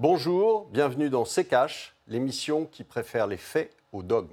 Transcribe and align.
Bonjour, 0.00 0.68
bienvenue 0.70 1.10
dans 1.10 1.24
C'est 1.24 1.48
l'émission 2.06 2.66
qui 2.66 2.84
préfère 2.84 3.26
les 3.26 3.36
faits 3.36 3.76
aux 3.90 4.04
dogmes. 4.04 4.28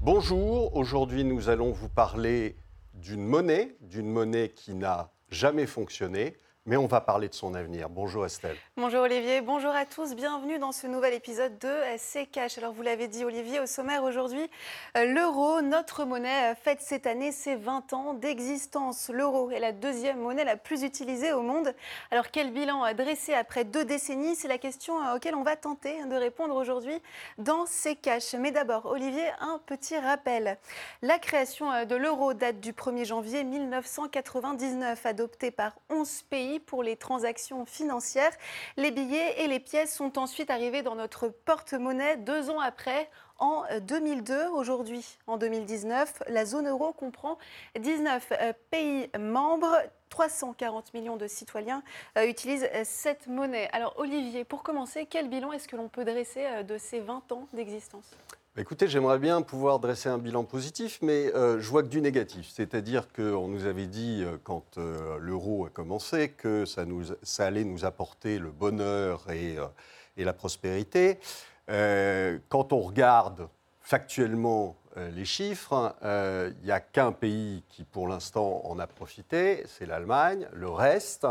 Bonjour, 0.00 0.74
aujourd'hui 0.74 1.22
nous 1.22 1.48
allons 1.48 1.70
vous 1.70 1.88
parler 1.88 2.56
d'une 2.94 3.24
monnaie, 3.24 3.76
d'une 3.80 4.10
monnaie 4.10 4.48
qui 4.48 4.74
n'a 4.74 5.12
jamais 5.30 5.66
fonctionné, 5.66 6.36
mais 6.64 6.76
on 6.76 6.86
va 6.86 7.00
parler 7.00 7.28
de 7.28 7.34
son 7.34 7.54
avenir. 7.54 7.88
Bonjour 7.88 8.24
Estelle. 8.24 8.56
Bonjour 8.76 9.00
Olivier, 9.00 9.40
bonjour 9.40 9.72
à 9.72 9.84
tous, 9.84 10.14
bienvenue 10.14 10.60
dans 10.60 10.70
ce 10.70 10.86
nouvel 10.86 11.12
épisode 11.12 11.58
de 11.58 11.72
C'est 11.98 12.26
Cash. 12.26 12.56
Alors 12.56 12.72
vous 12.72 12.82
l'avez 12.82 13.08
dit 13.08 13.24
Olivier, 13.24 13.58
au 13.58 13.66
sommaire 13.66 14.04
aujourd'hui, 14.04 14.48
euh, 14.96 15.04
l'euro, 15.04 15.60
notre 15.60 16.04
monnaie, 16.04 16.52
euh, 16.52 16.54
fête 16.54 16.80
cette 16.80 17.08
année 17.08 17.32
ses 17.32 17.56
20 17.56 17.92
ans 17.94 18.14
d'existence. 18.14 19.10
L'euro 19.12 19.50
est 19.50 19.58
la 19.58 19.72
deuxième 19.72 20.20
monnaie 20.20 20.44
la 20.44 20.56
plus 20.56 20.84
utilisée 20.84 21.32
au 21.32 21.42
monde. 21.42 21.74
Alors 22.12 22.30
quel 22.30 22.52
bilan 22.52 22.94
dressé 22.94 23.34
après 23.34 23.64
deux 23.64 23.84
décennies? 23.84 24.36
C'est 24.36 24.48
la 24.48 24.58
question 24.58 25.02
euh, 25.02 25.16
auquel 25.16 25.34
on 25.34 25.42
va 25.42 25.56
tenter 25.56 26.04
de 26.04 26.14
répondre 26.14 26.54
aujourd'hui 26.54 26.94
dans 27.38 27.66
C'est 27.66 27.96
Cash. 27.96 28.34
Mais 28.34 28.52
d'abord 28.52 28.86
Olivier, 28.86 29.26
un 29.40 29.60
petit 29.66 29.98
rappel. 29.98 30.58
La 31.02 31.18
création 31.18 31.84
de 31.86 31.96
l'euro 31.96 32.34
date 32.34 32.60
du 32.60 32.72
1er 32.72 33.04
janvier 33.04 33.42
1999, 33.42 35.06
adoptée 35.06 35.50
par 35.50 35.72
11 35.90 36.22
pays 36.30 36.51
pour 36.60 36.82
les 36.82 36.96
transactions 36.96 37.64
financières. 37.66 38.32
Les 38.76 38.90
billets 38.90 39.42
et 39.42 39.46
les 39.46 39.60
pièces 39.60 39.94
sont 39.94 40.18
ensuite 40.18 40.50
arrivés 40.50 40.82
dans 40.82 40.94
notre 40.94 41.28
porte-monnaie 41.28 42.16
deux 42.16 42.50
ans 42.50 42.60
après, 42.60 43.08
en 43.42 43.64
2002. 43.80 44.48
Aujourd'hui, 44.48 45.04
en 45.26 45.36
2019, 45.36 46.22
la 46.28 46.44
zone 46.44 46.68
euro 46.68 46.92
comprend 46.92 47.38
19 47.78 48.32
euh, 48.32 48.52
pays 48.70 49.10
membres. 49.18 49.76
340 50.10 50.92
millions 50.92 51.16
de 51.16 51.26
citoyens 51.26 51.82
euh, 52.18 52.26
utilisent 52.26 52.68
euh, 52.74 52.82
cette 52.84 53.26
monnaie. 53.28 53.68
Alors 53.72 53.94
Olivier, 53.96 54.44
pour 54.44 54.62
commencer, 54.62 55.06
quel 55.06 55.28
bilan 55.28 55.52
est-ce 55.52 55.66
que 55.66 55.76
l'on 55.76 55.88
peut 55.88 56.04
dresser 56.04 56.62
de 56.64 56.76
ces 56.76 57.00
20 57.00 57.32
ans 57.32 57.48
d'existence? 57.52 58.14
Écoutez, 58.60 58.86
j'aimerais 58.86 59.18
bien 59.18 59.40
pouvoir 59.40 59.78
dresser 59.78 60.08
un 60.08 60.18
bilan 60.18 60.44
positif, 60.44 60.98
mais 61.00 61.34
euh, 61.34 61.58
je 61.60 61.68
vois 61.70 61.82
que 61.82 61.88
du 61.88 62.02
négatif. 62.02 62.50
C'est-à-dire 62.52 63.10
qu'on 63.12 63.48
nous 63.48 63.64
avait 63.64 63.86
dit, 63.86 64.22
euh, 64.22 64.36
quand 64.44 64.76
euh, 64.76 65.16
l'euro 65.18 65.66
a 65.66 65.70
commencé, 65.70 66.28
que 66.28 66.66
ça, 66.66 66.84
allait 67.38 67.64
nous 67.64 67.84
apporter 67.84 68.38
le 68.38 68.50
bonheur 68.50 69.26
et 69.30 69.56
la 70.16 70.32
prospérité. 70.32 71.18
quand 71.68 72.72
on 72.72 72.80
regarde 72.80 73.48
factuellement 73.80 74.76
les 74.96 75.24
chiffres, 75.24 75.94
il 76.02 76.64
n'y 76.64 76.70
a 76.70 76.80
qu'un 76.80 77.12
pays 77.12 77.64
qui, 77.68 77.84
pour 77.84 78.08
l'instant, 78.08 78.60
en 78.64 78.78
a 78.78 78.86
profité, 78.86 79.64
c'est 79.66 79.86
l'Allemagne. 79.86 80.46
Le 80.52 80.68
reste, 80.68 81.26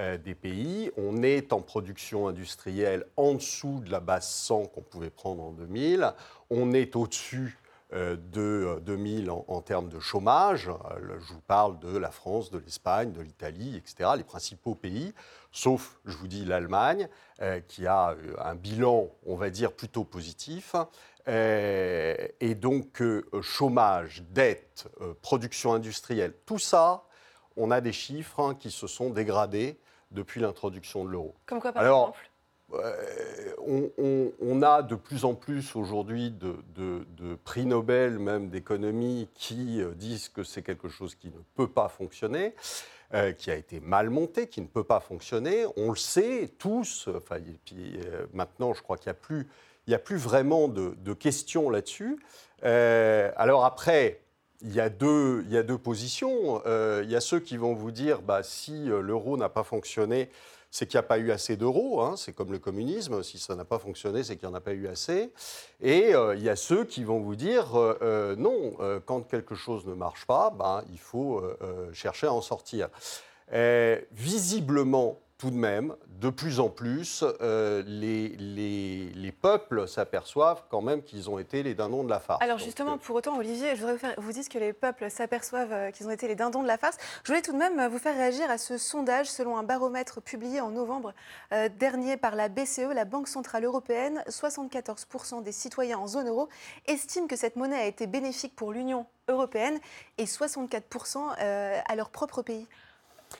euh, 0.00 0.18
des 0.18 0.34
pays. 0.34 0.90
On 0.96 1.22
est 1.22 1.52
en 1.52 1.60
production 1.60 2.26
industrielle 2.26 3.04
en 3.16 3.34
dessous 3.34 3.80
de 3.84 3.92
la 3.92 4.00
base 4.00 4.28
100 4.28 4.64
qu'on 4.66 4.80
pouvait 4.80 5.08
prendre 5.08 5.44
en 5.44 5.52
2000. 5.52 6.12
On 6.50 6.72
est 6.72 6.96
au-dessus 6.96 7.60
euh, 7.92 8.16
de 8.32 8.80
2000 8.84 9.30
en, 9.30 9.44
en, 9.46 9.60
termes 9.60 9.88
de 9.88 10.00
chômage. 10.00 10.68
Euh, 10.68 11.16
je 11.20 11.32
vous 11.32 11.40
parle 11.42 11.78
de 11.78 11.96
la 11.96 12.10
France, 12.10 12.50
de 12.50 12.58
l'Espagne, 12.58 13.12
de 13.12 13.20
l'Italie, 13.20 13.76
etc., 13.76 14.10
les 14.16 14.24
principaux 14.24 14.74
pays, 14.74 15.14
sauf, 15.52 16.00
je 16.06 16.16
vous 16.16 16.26
dis, 16.26 16.44
l'Allemagne, 16.44 17.08
qui 17.68 17.86
a 17.86 18.16
un 18.38 18.54
bilan, 18.56 19.08
on 19.26 19.36
va 19.36 19.50
dire, 19.50 19.70
plutôt 19.72 20.02
positif. 20.02 20.74
et 21.28 22.54
donc, 22.56 23.00
chômage, 23.42 24.24
dette, 24.30 24.88
production 25.22 25.72
industrielle, 25.72 26.32
tout 26.46 26.58
ça, 26.58 27.04
on 27.56 27.70
a 27.70 27.80
des 27.80 27.92
chiffres 27.92 28.40
hein, 28.40 28.54
qui 28.54 28.70
se 28.70 28.88
sont 28.88 29.10
dégradés 29.10 29.78
depuis 30.10 30.40
l'introduction 30.40 31.04
de 31.04 31.10
l'euro. 31.10 31.34
Comme 31.46 31.60
quoi, 31.60 31.72
par 31.72 31.82
Alors, 31.82 32.14
euh, 32.72 34.30
on, 34.40 34.62
a 34.62 34.82
de 34.82 34.94
plus 34.94 35.24
en 35.24 35.34
plus 35.34 35.76
aujourd'hui 35.76 36.30
de, 36.30 37.34
prix 37.44 37.66
Nobel, 37.66 38.18
même 38.18 38.48
d'économie, 38.48 39.28
qui 39.34 39.80
euh, 39.80 39.92
disent 39.94 40.28
que 40.28 40.42
c'est 40.42 40.62
quelque 40.62 40.88
chose 40.88 41.14
qui 41.14 41.28
ne 41.28 41.40
peut 41.54 41.68
pas 41.68 41.88
fonctionner, 41.88 42.54
euh, 43.12 43.32
qui 43.32 43.50
a 43.50 43.54
été 43.54 43.80
mal 43.80 44.10
monté, 44.10 44.48
qui 44.48 44.60
ne 44.60 44.66
peut 44.66 44.84
pas 44.84 45.00
fonctionner. 45.00 45.66
On 45.76 45.90
le 45.90 45.96
sait 45.96 46.52
tous. 46.58 47.08
Enfin, 47.14 47.36
et 47.36 47.58
puis 47.64 47.98
maintenant, 48.32 48.72
je 48.72 48.82
crois 48.82 48.96
qu'il 48.96 49.08
n'y 49.08 49.16
a 49.16 49.20
plus, 49.20 49.46
il 49.86 49.94
a 49.94 49.98
plus 49.98 50.16
vraiment 50.16 50.68
de, 50.68 51.12
questions 51.12 51.70
là-dessus. 51.70 52.18
alors 52.62 53.64
après, 53.64 54.20
il 54.64 54.74
y, 54.74 54.80
a 54.80 54.88
deux, 54.88 55.42
il 55.46 55.52
y 55.52 55.58
a 55.58 55.62
deux 55.62 55.76
positions. 55.76 56.62
Euh, 56.66 57.02
il 57.04 57.10
y 57.10 57.16
a 57.16 57.20
ceux 57.20 57.38
qui 57.38 57.58
vont 57.58 57.74
vous 57.74 57.90
dire 57.90 58.22
bah, 58.22 58.42
si 58.42 58.90
euh, 58.90 59.02
l'euro 59.02 59.36
n'a 59.36 59.50
pas 59.50 59.62
fonctionné, 59.62 60.30
c'est 60.70 60.86
qu'il 60.86 60.96
n'y 60.96 61.04
a 61.04 61.06
pas 61.06 61.18
eu 61.18 61.30
assez 61.30 61.56
d'euros. 61.56 62.00
Hein, 62.00 62.14
c'est 62.16 62.32
comme 62.32 62.50
le 62.50 62.58
communisme. 62.58 63.22
Si 63.22 63.38
ça 63.38 63.54
n'a 63.56 63.66
pas 63.66 63.78
fonctionné, 63.78 64.24
c'est 64.24 64.36
qu'il 64.36 64.48
n'y 64.48 64.54
en 64.54 64.56
a 64.56 64.62
pas 64.62 64.72
eu 64.72 64.88
assez. 64.88 65.30
Et 65.82 66.14
euh, 66.14 66.34
il 66.34 66.42
y 66.42 66.48
a 66.48 66.56
ceux 66.56 66.84
qui 66.84 67.04
vont 67.04 67.20
vous 67.20 67.36
dire 67.36 67.66
non, 68.38 68.72
quand 69.04 69.22
quelque 69.22 69.54
chose 69.54 69.86
ne 69.86 69.94
marche 69.94 70.24
pas, 70.26 70.50
bah, 70.50 70.82
il 70.90 70.98
faut 70.98 71.42
chercher 71.92 72.26
à 72.26 72.32
en 72.32 72.40
sortir. 72.40 72.88
visiblement, 74.12 75.18
tout 75.44 75.50
de 75.50 75.56
même, 75.56 75.94
de 76.22 76.30
plus 76.30 76.58
en 76.58 76.70
plus, 76.70 77.22
euh, 77.42 77.82
les, 77.86 78.28
les, 78.30 79.32
peuples 79.32 79.86
s'aperçoivent 79.86 80.62
quand 80.70 80.80
même 80.80 81.02
qu'ils 81.02 81.28
ont 81.28 81.38
été 81.38 81.62
les 81.62 81.74
dindons 81.74 82.02
de 82.02 82.08
la 82.08 82.18
farce. 82.18 82.42
Alors 82.42 82.56
justement, 82.56 82.94
euh, 82.94 82.96
pour 82.96 83.14
autant, 83.16 83.36
Olivier, 83.36 83.76
je 83.76 83.84
voudrais 83.84 84.14
vous 84.16 84.32
dire 84.32 84.48
que 84.48 84.56
les 84.56 84.72
peuples 84.72 85.10
s'aperçoivent 85.10 85.72
euh, 85.72 85.90
qu'ils 85.90 86.06
ont 86.06 86.10
été 86.10 86.26
les 86.28 86.34
dindons 86.34 86.62
de 86.62 86.66
la 86.66 86.78
farce. 86.78 86.96
Je 87.24 87.28
voulais 87.28 87.42
tout 87.42 87.52
de 87.52 87.58
même 87.58 87.88
vous 87.88 87.98
faire 87.98 88.16
réagir 88.16 88.48
à 88.48 88.56
ce 88.56 88.78
sondage 88.78 89.26
selon 89.26 89.58
un 89.58 89.64
baromètre 89.64 90.22
publié 90.22 90.62
en 90.62 90.70
novembre 90.70 91.12
dernier 91.78 92.16
par 92.16 92.36
la 92.36 92.48
BCE, 92.48 92.94
la 92.94 93.04
Banque 93.04 93.28
Centrale 93.28 93.64
Européenne. 93.64 94.24
74% 94.26 95.42
des 95.42 95.52
citoyens 95.52 95.98
en 95.98 96.06
zone 96.06 96.28
euro 96.28 96.48
estiment 96.86 97.26
que 97.26 97.36
cette 97.36 97.56
monnaie 97.56 97.76
a 97.76 97.86
été 97.86 98.06
bénéfique 98.06 98.56
pour 98.56 98.72
l'Union 98.72 99.04
européenne 99.28 99.78
et 100.16 100.24
64% 100.24 101.34
à 101.38 101.96
leur 101.96 102.08
propre 102.08 102.40
pays 102.40 102.66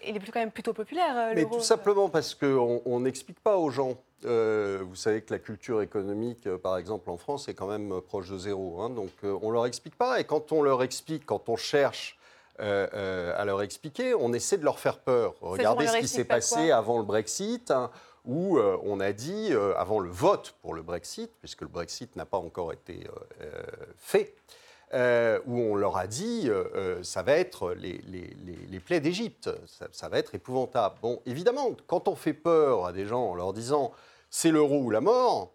il 0.07 0.17
est 0.17 0.21
quand 0.31 0.41
même 0.41 0.51
plutôt 0.51 0.73
populaire. 0.73 1.17
Euh, 1.17 1.33
Mais 1.35 1.45
tout 1.45 1.61
simplement 1.61 2.09
parce 2.09 2.35
qu'on 2.35 3.01
n'explique 3.01 3.41
pas 3.41 3.57
aux 3.57 3.71
gens. 3.71 3.97
Euh, 4.25 4.83
vous 4.83 4.95
savez 4.95 5.23
que 5.23 5.33
la 5.33 5.39
culture 5.39 5.83
économique, 5.83 6.47
euh, 6.47 6.57
par 6.57 6.79
exemple 6.79 7.11
en 7.11 7.17
France, 7.17 7.49
est 7.49 7.55
quand 7.55 7.67
même 7.67 8.01
proche 8.01 8.31
de 8.31 8.39
zéro. 8.39 8.81
Hein. 8.81 8.91
donc 8.91 9.11
on 9.23 9.49
ne 9.49 9.53
leur 9.53 9.67
explique 9.67 9.97
pas. 9.97 10.21
Et 10.21 10.25
quand 10.25 10.53
on 10.53 10.63
leur 10.63 10.83
explique, 10.83 11.27
quand 11.27 11.49
on 11.49 11.57
cherche 11.57 12.19
à 12.59 13.45
leur 13.45 13.63
expliquer, 13.63 14.15
on 14.15 14.33
essaie 14.33 14.59
de 14.59 14.65
leur 14.65 14.79
faire 14.79 14.99
peur. 14.99 15.35
Regardez 15.41 15.89
ce 15.89 15.99
qui 15.99 16.09
s'est 16.09 16.25
passé 16.25 16.71
avant 16.71 16.99
le 16.99 17.05
Brexit. 17.05 17.71
Hein, 17.71 17.91
où 18.27 18.59
on 18.59 19.01
a 19.01 19.13
dit, 19.13 19.53
avant 19.77 20.01
le 20.01 20.09
vote 20.09 20.55
pour 20.63 20.73
le 20.73 20.81
Brexit, 20.81 21.31
puisque 21.41 21.61
le 21.61 21.69
Brexit 21.69 22.17
n'a 22.17 22.25
pas 22.25 22.39
encore 22.39 22.73
été 22.73 23.07
fait, 23.99 24.35
euh, 24.95 25.41
où 25.47 25.59
on 25.59 25.75
leur 25.75 25.97
a 25.97 26.07
dit 26.07 26.43
euh, 26.47 26.65
euh, 26.77 27.03
ça 27.03 27.23
va 27.23 27.33
être 27.33 27.73
les, 27.73 28.01
les, 28.71 28.81
plaies 28.81 29.01
d'Égypte, 29.01 29.51
ça, 29.67 30.09
va 30.09 30.19
être 30.19 30.35
épouvantable. 30.37 30.97
Bon, 31.03 31.21
évidemment, 31.27 31.71
quand 31.89 32.07
on 32.07 32.15
fait 32.15 32.33
peur 32.33 32.87
à 32.87 32.93
des 32.93 33.05
gens 33.05 33.31
en 33.31 33.35
leur 33.35 33.53
disant 33.53 33.91
c'est 34.31 34.53
l'euro 34.53 34.79
ou 34.79 34.91
la 34.91 35.01
mort, 35.01 35.53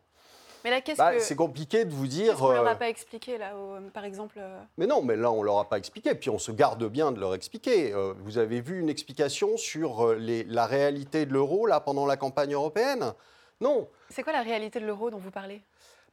mais 0.66 0.84
bah, 0.98 1.20
c'est 1.20 1.38
compliqué 1.38 1.86
de 1.86 1.94
vous 1.94 2.08
dire. 2.08 2.44
On 2.44 2.50
ne 2.50 2.56
leur 2.56 2.68
a 2.68 2.76
pas 2.76 2.90
expliqué, 2.90 3.38
là, 3.38 3.54
par 3.94 4.04
exemple. 4.04 4.42
Mais 4.78 4.88
non, 4.88 5.02
mais 5.02 5.16
là, 5.16 5.32
on 5.32 5.40
ne 5.40 5.46
leur 5.46 5.60
a 5.60 5.70
pas 5.70 5.78
expliqué. 5.78 6.16
Puis 6.16 6.30
on 6.30 6.38
se 6.38 6.52
garde 6.52 6.84
bien 6.90 7.14
de 7.14 7.20
leur 7.22 7.34
expliquer. 7.34 7.94
vous 8.18 8.38
avez 8.38 8.60
vu 8.60 8.80
une 8.80 8.90
explication 8.90 9.56
sur 9.56 10.14
la 10.18 10.66
réalité 10.66 11.26
de 11.26 11.32
l'euro, 11.32 11.66
là, 11.66 11.80
pendant 11.80 12.06
la 12.06 12.18
campagne 12.18 12.54
européenne? 12.54 13.14
Non. 13.62 13.88
C'est 14.10 14.24
quoi 14.24 14.34
la 14.34 14.42
réalité 14.42 14.82
de 14.82 14.86
l'euro 14.86 15.10
dont 15.10 15.18
vous 15.18 15.32
parlez? 15.32 15.62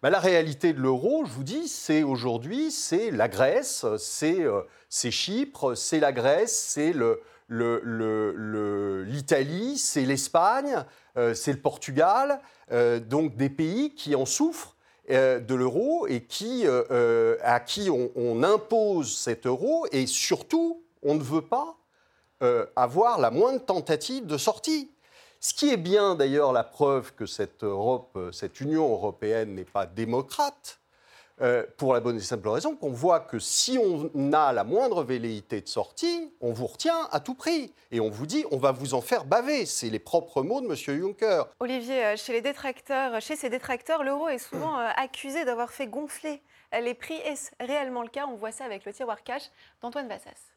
Bah, 0.03 0.11
la 0.11 0.19
réalité 0.21 0.75
de 0.75 0.81
l'euro, 0.81 1.25
je 1.25 1.33
vous 1.33 1.43
dis, 1.43 1.69
c'est 1.69 2.03
aujourd'hui, 2.03 2.71
c'est 2.71 3.11
la 3.11 3.29
Grèce, 3.29 3.87
c'est 3.99 4.43
euh, 4.43 4.61
Chypre, 4.91 5.75
c'est 5.75 6.01
la 6.01 6.13
Grèce, 6.13 6.55
c'est 6.55 6.93
l'Italie, 9.09 9.79
c'est 9.79 10.03
l'Espagne, 10.03 10.85
euh, 11.17 11.33
c'est 11.33 11.53
le 11.53 11.61
Portugal, 11.61 12.41
euh, 12.73 13.01
donc 13.01 13.37
des 13.37 13.49
pays 13.49 13.95
qui 13.95 14.15
en 14.15 14.27
souffrent 14.27 14.77
de 15.09 15.55
l'euro 15.55 16.09
et 16.09 16.25
qui, 16.25 16.65
à 16.67 17.61
qui 17.61 17.91
on, 17.91 18.11
on, 18.17 18.43
impose 18.43 19.17
cet 19.17 19.47
euro 19.47 19.87
et 19.93 20.05
surtout, 20.05 20.83
on 21.05 21.15
ne 21.15 21.23
veut 21.23 21.43
pas 21.43 21.77
avoir 22.75 23.21
la 23.21 23.31
moindre 23.31 23.65
tentative 23.65 24.27
de 24.27 24.37
sortie. 24.37 24.91
Ce 25.41 25.55
qui 25.55 25.71
est 25.71 25.77
bien 25.77 26.15
d'ailleurs 26.15 26.53
la 26.53 26.65
preuve 26.65 27.15
que 27.15 27.27
cette 27.27 27.65
Europe, 27.65 28.19
cette 28.33 28.61
Union 28.61 28.91
européenne 28.91 29.55
n'est 29.55 29.65
pas 29.65 29.87
démocrate, 29.87 30.81
euh, 31.43 31.65
pour 31.77 31.93
la 31.93 32.01
bonne 32.01 32.17
et 32.17 32.21
simple 32.21 32.49
raison 32.49 32.77
qu'on 32.77 32.93
voit 32.93 33.21
que 33.21 33.39
si 33.39 33.79
on 33.79 34.33
a 34.33 34.55
la 34.55 34.65
moindre 34.65 35.03
velléité 35.03 35.61
de 35.61 35.69
sortie, 35.69 36.33
on 36.41 36.55
vous 36.55 36.67
retient 36.67 37.09
à 37.13 37.21
tout 37.21 37.35
prix. 37.35 37.75
Et 37.91 38.01
on 38.01 38.09
vous 38.09 38.25
dit, 38.25 38.47
on 38.51 38.57
va 38.57 38.73
vous 38.73 38.95
en 38.95 39.03
faire 39.03 39.27
baver. 39.27 39.67
C'est 39.67 39.91
les 39.91 39.99
propres 39.99 40.43
mots 40.43 40.63
de 40.63 40.67
M. 40.67 40.75
Juncker. 40.75 41.43
Olivier, 41.61 42.07
euh, 42.07 42.17
chez 42.17 42.33
les 42.33 42.41
détracteurs, 42.41 43.21
chez 43.21 43.37
ces 43.37 43.51
détracteurs, 43.51 44.03
l'euro 44.03 44.29
est 44.29 44.39
souvent 44.39 44.79
euh, 44.79 44.89
accusé 44.97 45.45
d'avoir 45.45 45.73
fait 45.73 45.87
gonfler 45.87 46.41
les 46.73 46.95
prix. 46.95 47.17
Est-ce 47.17 47.51
réellement 47.61 48.03
le 48.03 48.09
cas? 48.09 48.27
On 48.27 48.37
voit 48.37 48.53
ça 48.53 48.65
avec 48.65 48.87
le 48.87 48.95
tiroir 48.95 49.23
cash 49.23 49.51
d'Antoine 49.83 50.09
Vassas. 50.09 50.56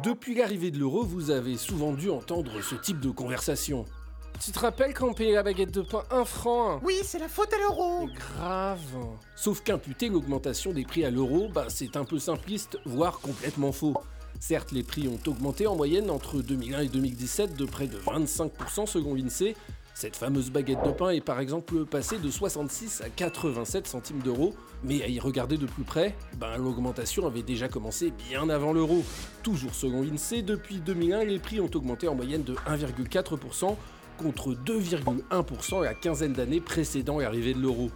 Depuis 0.00 0.34
l'arrivée 0.34 0.70
de 0.70 0.78
l'euro, 0.78 1.02
vous 1.02 1.30
avez 1.30 1.58
souvent 1.58 1.92
dû 1.92 2.08
entendre 2.08 2.62
ce 2.62 2.74
type 2.74 2.98
de 2.98 3.10
conversation. 3.10 3.84
Tu 4.40 4.50
te 4.50 4.58
rappelles 4.58 4.94
quand 4.94 5.08
on 5.08 5.12
payait 5.12 5.34
la 5.34 5.42
baguette 5.42 5.70
de 5.70 5.82
pain 5.82 6.02
un 6.10 6.24
franc? 6.24 6.80
Oui, 6.82 6.94
c'est 7.04 7.18
la 7.18 7.28
faute 7.28 7.52
à 7.52 7.58
l'euro. 7.58 8.08
Grave. 8.08 8.80
Sauf 9.36 9.60
qu'imputer 9.62 10.08
l'augmentation 10.08 10.72
des 10.72 10.84
prix 10.84 11.04
à 11.04 11.10
l'euro, 11.10 11.48
bah, 11.52 11.66
c'est 11.68 11.96
un 11.98 12.04
peu 12.04 12.18
simpliste, 12.18 12.78
voire 12.86 13.20
complètement 13.20 13.70
faux. 13.70 13.94
Certes, 14.40 14.72
les 14.72 14.82
prix 14.82 15.08
ont 15.08 15.20
augmenté 15.30 15.66
en 15.66 15.76
moyenne 15.76 16.10
entre 16.10 16.40
2001 16.40 16.80
et 16.80 16.88
2017 16.88 17.54
de 17.54 17.66
près 17.66 17.86
de 17.86 17.98
25% 17.98 18.86
selon 18.86 19.14
l'INSEE. 19.14 19.54
Cette 19.94 20.16
fameuse 20.16 20.50
baguette 20.50 20.82
de 20.84 20.90
pain 20.90 21.10
est 21.10 21.20
par 21.20 21.38
exemple 21.38 21.84
passée 21.84 22.18
de 22.18 22.30
66 22.30 23.02
à 23.02 23.10
87 23.10 23.86
centimes 23.86 24.20
d'euros, 24.20 24.54
mais 24.82 25.02
à 25.02 25.08
y 25.08 25.20
regarder 25.20 25.58
de 25.58 25.66
plus 25.66 25.84
près, 25.84 26.16
ben, 26.38 26.56
l'augmentation 26.56 27.26
avait 27.26 27.42
déjà 27.42 27.68
commencé 27.68 28.10
bien 28.10 28.48
avant 28.48 28.72
l'euro. 28.72 29.04
Toujours 29.42 29.74
selon 29.74 30.02
l'INSEE, 30.02 30.42
depuis 30.42 30.76
2001, 30.76 31.24
les 31.24 31.38
prix 31.38 31.60
ont 31.60 31.70
augmenté 31.74 32.08
en 32.08 32.14
moyenne 32.14 32.42
de 32.42 32.54
1,4%, 32.54 33.76
contre 34.18 34.54
2,1% 34.54 35.82
la 35.84 35.94
quinzaine 35.94 36.32
d'années 36.32 36.60
précédant 36.60 37.18
l'arrivée 37.18 37.54
de 37.54 37.60
l'euro. 37.60 37.90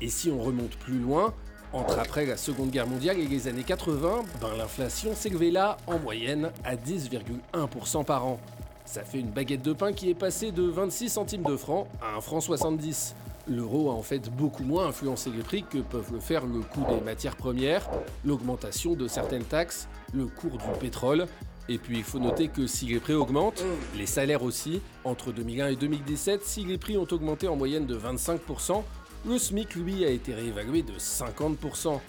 Et 0.00 0.08
si 0.08 0.30
on 0.30 0.40
remonte 0.40 0.76
plus 0.76 0.98
loin, 0.98 1.34
entre 1.72 1.98
après 1.98 2.26
la 2.26 2.36
Seconde 2.36 2.70
Guerre 2.70 2.86
mondiale 2.86 3.18
et 3.18 3.26
les 3.26 3.48
années 3.48 3.64
80, 3.64 4.22
ben 4.40 4.56
l'inflation 4.56 5.14
s'élevait 5.14 5.50
là 5.50 5.76
en 5.86 5.98
moyenne 5.98 6.50
à 6.64 6.76
10,1% 6.76 8.04
par 8.04 8.26
an. 8.26 8.40
Ça 8.90 9.04
fait 9.04 9.20
une 9.20 9.30
baguette 9.30 9.62
de 9.62 9.72
pain 9.72 9.92
qui 9.92 10.10
est 10.10 10.14
passée 10.14 10.50
de 10.50 10.64
26 10.64 11.10
centimes 11.10 11.44
de 11.44 11.56
franc 11.56 11.86
à 12.02 12.16
1 12.16 12.20
franc 12.22 12.40
70. 12.40 13.14
L'euro 13.46 13.88
a 13.88 13.94
en 13.94 14.02
fait 14.02 14.28
beaucoup 14.30 14.64
moins 14.64 14.88
influencé 14.88 15.30
les 15.30 15.44
prix 15.44 15.62
que 15.62 15.78
peuvent 15.78 16.12
le 16.12 16.18
faire 16.18 16.44
le 16.44 16.58
coût 16.58 16.84
des 16.88 17.00
matières 17.00 17.36
premières, 17.36 17.88
l'augmentation 18.24 18.94
de 18.94 19.06
certaines 19.06 19.44
taxes, 19.44 19.86
le 20.12 20.26
cours 20.26 20.58
du 20.58 20.78
pétrole 20.80 21.28
et 21.68 21.78
puis 21.78 21.98
il 21.98 22.02
faut 22.02 22.18
noter 22.18 22.48
que 22.48 22.66
si 22.66 22.86
les 22.86 22.98
prix 22.98 23.14
augmentent, 23.14 23.62
les 23.96 24.06
salaires 24.06 24.42
aussi. 24.42 24.82
Entre 25.04 25.30
2001 25.30 25.68
et 25.68 25.76
2017, 25.76 26.44
si 26.44 26.64
les 26.64 26.76
prix 26.76 26.96
ont 26.98 27.06
augmenté 27.12 27.46
en 27.46 27.54
moyenne 27.54 27.86
de 27.86 27.96
25%, 27.96 28.82
le 29.24 29.38
SMIC 29.38 29.76
lui 29.76 30.04
a 30.04 30.10
été 30.10 30.34
réévalué 30.34 30.82
de 30.82 30.94
50%. 30.94 32.00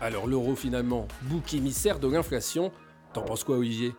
Alors 0.00 0.26
l'euro 0.26 0.56
finalement, 0.56 1.06
bouc 1.24 1.52
émissaire 1.52 1.98
de 1.98 2.08
l'inflation, 2.08 2.72
t'en 3.12 3.20
penses 3.20 3.44
quoi 3.44 3.58
Olivier? 3.58 3.92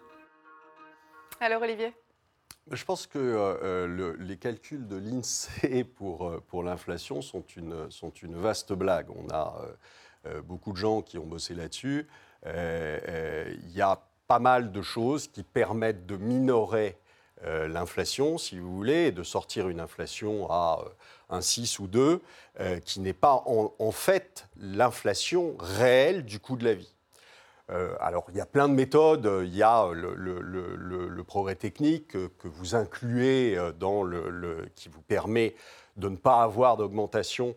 Alors 1.39 1.61
Olivier? 1.61 1.93
Je 2.71 2.85
pense 2.85 3.07
que 3.07 3.19
euh, 3.19 4.15
les 4.19 4.37
calculs 4.37 4.87
de 4.87 4.95
l'INSEE 4.95 5.83
pour, 5.83 6.27
euh, 6.27 6.43
pour 6.47 6.63
l'inflation 6.63 7.21
sont 7.21 7.43
une, 7.55 7.89
sont 7.91 8.11
une 8.11 8.35
vaste 8.35 8.73
blague. 8.73 9.07
On 9.09 9.29
a 9.29 9.61
euh, 10.25 10.41
beaucoup 10.41 10.71
de 10.71 10.77
gens 10.77 11.01
qui 11.01 11.17
ont 11.17 11.25
bossé 11.25 11.53
là-dessus. 11.55 12.07
Il 12.45 13.71
y 13.71 13.81
a 13.81 14.01
pas 14.27 14.39
mal 14.39 14.71
de 14.71 14.81
choses 14.81 15.27
qui 15.27 15.43
permettent 15.43 16.05
de 16.05 16.17
minorer 16.17 16.97
euh, 17.43 17.67
l'inflation, 17.67 18.37
si 18.37 18.59
vous 18.59 18.75
voulez, 18.75 19.07
et 19.07 19.11
de 19.11 19.23
sortir 19.23 19.67
une 19.67 19.79
inflation 19.79 20.49
à 20.51 20.79
euh, 20.85 20.89
un 21.35 21.41
6 21.41 21.79
ou 21.79 21.87
2, 21.87 22.21
euh, 22.59 22.79
qui 22.79 22.99
n'est 22.99 23.13
pas 23.13 23.43
en, 23.45 23.91
fait 23.91 24.47
l'inflation 24.57 25.55
réelle 25.59 26.23
du 26.23 26.39
coût 26.39 26.55
de 26.55 26.63
la 26.63 26.75
vie. 26.75 26.93
Alors, 27.99 28.25
il 28.29 28.35
y 28.35 28.41
a 28.41 28.45
plein 28.45 28.67
de 28.67 28.73
méthodes. 28.73 29.29
Il 29.43 29.55
y 29.55 29.63
a 29.63 29.89
le, 29.93 31.23
progrès 31.25 31.55
technique 31.55 32.09
que 32.09 32.47
vous 32.47 32.75
incluez 32.75 33.57
dans 33.79 34.03
le, 34.03 34.67
qui 34.75 34.89
vous 34.89 35.01
permet 35.01 35.55
de 35.95 36.09
ne 36.09 36.17
pas 36.17 36.43
avoir 36.43 36.75
d'augmentation 36.75 37.55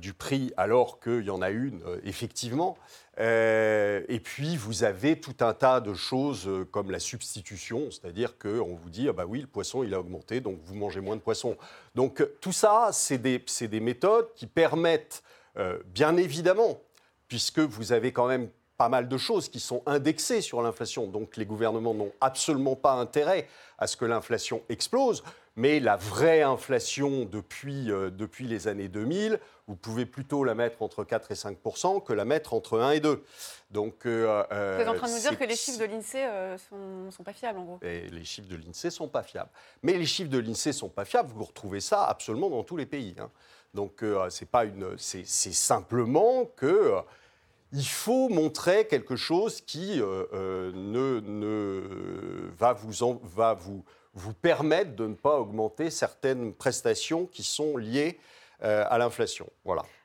du 0.00 0.14
prix 0.14 0.52
alors 0.56 0.98
qu'il 0.98 1.22
y 1.22 1.30
en 1.30 1.42
a 1.42 1.50
une, 1.50 1.80
effectivement. 2.04 2.76
Euh, 3.18 4.02
et 4.08 4.20
puis, 4.20 4.56
vous 4.56 4.84
avez 4.84 5.20
tout 5.20 5.36
un 5.40 5.52
tas 5.52 5.80
de 5.80 5.92
choses 5.92 6.48
euh, 6.48 6.64
comme 6.64 6.90
la 6.90 6.98
substitution, 6.98 7.90
c'est-à-dire 7.90 8.38
qu'on 8.38 8.74
vous 8.74 8.90
dit, 8.90 9.08
ah 9.08 9.12
bah 9.12 9.26
oui, 9.26 9.40
le 9.40 9.46
poisson, 9.46 9.82
il 9.82 9.92
a 9.92 10.00
augmenté, 10.00 10.40
donc 10.40 10.58
vous 10.64 10.74
mangez 10.74 11.00
moins 11.00 11.16
de 11.16 11.20
poisson. 11.20 11.56
Donc, 11.94 12.26
tout 12.40 12.52
ça, 12.52 12.88
c'est 12.92 13.18
des, 13.18 13.44
des, 13.60 13.80
méthodes 13.80 14.32
qui 14.34 14.46
permettent, 14.46 15.22
euh, 15.58 15.78
bien 15.86 16.16
évidemment, 16.16 16.80
puisque 17.28 17.58
vous 17.58 17.92
avez 17.92 18.12
quand 18.12 18.26
même 18.26 18.48
pas 18.82 18.88
mal 18.88 19.06
de 19.06 19.16
choses 19.16 19.48
qui 19.48 19.60
sont 19.60 19.80
indexées 19.86 20.40
sur 20.40 20.60
l'inflation, 20.60 21.06
donc 21.06 21.36
les 21.36 21.46
gouvernements 21.46 21.94
n'ont 21.94 22.10
absolument 22.20 22.74
pas 22.74 22.94
intérêt 22.94 23.46
à 23.78 23.86
ce 23.86 23.96
que 23.96 24.04
l'inflation 24.04 24.60
explose, 24.68 25.22
mais 25.54 25.78
la 25.78 25.94
vraie 25.94 26.42
inflation 26.42 27.24
depuis, 27.24 27.84
depuis 27.84 28.48
les 28.48 28.66
années 28.66 28.88
2000, 28.88 29.38
vous 29.68 29.76
pouvez 29.76 30.04
plutôt 30.04 30.42
la 30.42 30.56
mettre 30.56 30.82
entre 30.82 31.04
4 31.04 31.30
et 31.30 31.36
5 31.36 31.58
que 32.04 32.12
la 32.12 32.24
mettre 32.24 32.54
entre 32.54 32.80
1 32.80 32.90
et 32.90 32.98
2. 32.98 33.24
Donc, 33.70 34.04
euh, 34.04 34.42
euh, 34.50 34.74
vous 34.78 34.82
êtes 34.82 34.88
en 34.88 34.94
train 34.94 35.06
de 35.06 35.12
nous 35.12 35.20
dire 35.20 35.38
que 35.38 35.44
les 35.44 35.54
chiffres 35.54 35.78
de 35.78 35.84
l'INSEE 35.84 36.24
ne 36.24 36.56
euh, 36.56 37.10
sont, 37.12 37.22
pas 37.22 37.32
fiables, 37.32 37.60
en 37.60 37.64
gros 37.64 37.78
et 37.82 38.08
Les 38.08 38.24
chiffres 38.24 38.48
de 38.48 38.56
l'INSEE 38.56 38.88
ne 38.88 38.90
sont 38.90 39.06
pas 39.06 39.22
fiables. 39.22 39.50
Mais 39.84 39.92
les 39.92 40.06
chiffres 40.06 40.30
de 40.30 40.38
l'INSEE 40.38 40.70
ne 40.70 40.72
sont 40.72 40.88
pas 40.88 41.04
fiables, 41.04 41.30
vous 41.32 41.44
retrouvez 41.44 41.80
ça 41.80 42.04
absolument 42.06 42.50
dans 42.50 42.64
tous 42.64 42.76
les 42.76 42.86
pays. 42.86 43.14
Hein. 43.20 43.30
Donc, 43.74 44.04
c'est 44.28 44.50
pas 44.50 44.64
une, 44.64 44.98
c'est 44.98 45.24
simplement 45.24 46.44
que 46.56 46.96
il 47.72 47.86
faut 47.86 48.28
montrer 48.28 48.86
quelque 48.86 49.16
chose 49.16 49.60
qui 49.62 49.96
ne, 49.98 51.20
ne, 51.20 52.50
va, 52.56 52.74
vous, 53.54 54.32
permettre 54.34 54.94
de 54.94 55.06
ne 55.06 55.14
pas 55.14 55.38
augmenter 55.38 55.90
certaines 55.90 56.52
prestations 56.52 57.26
qui 57.26 57.42
sont 57.42 57.76
liées 57.76 58.18
euh, 58.62 58.84
à 58.88 58.98
l'inflation. 58.98 59.48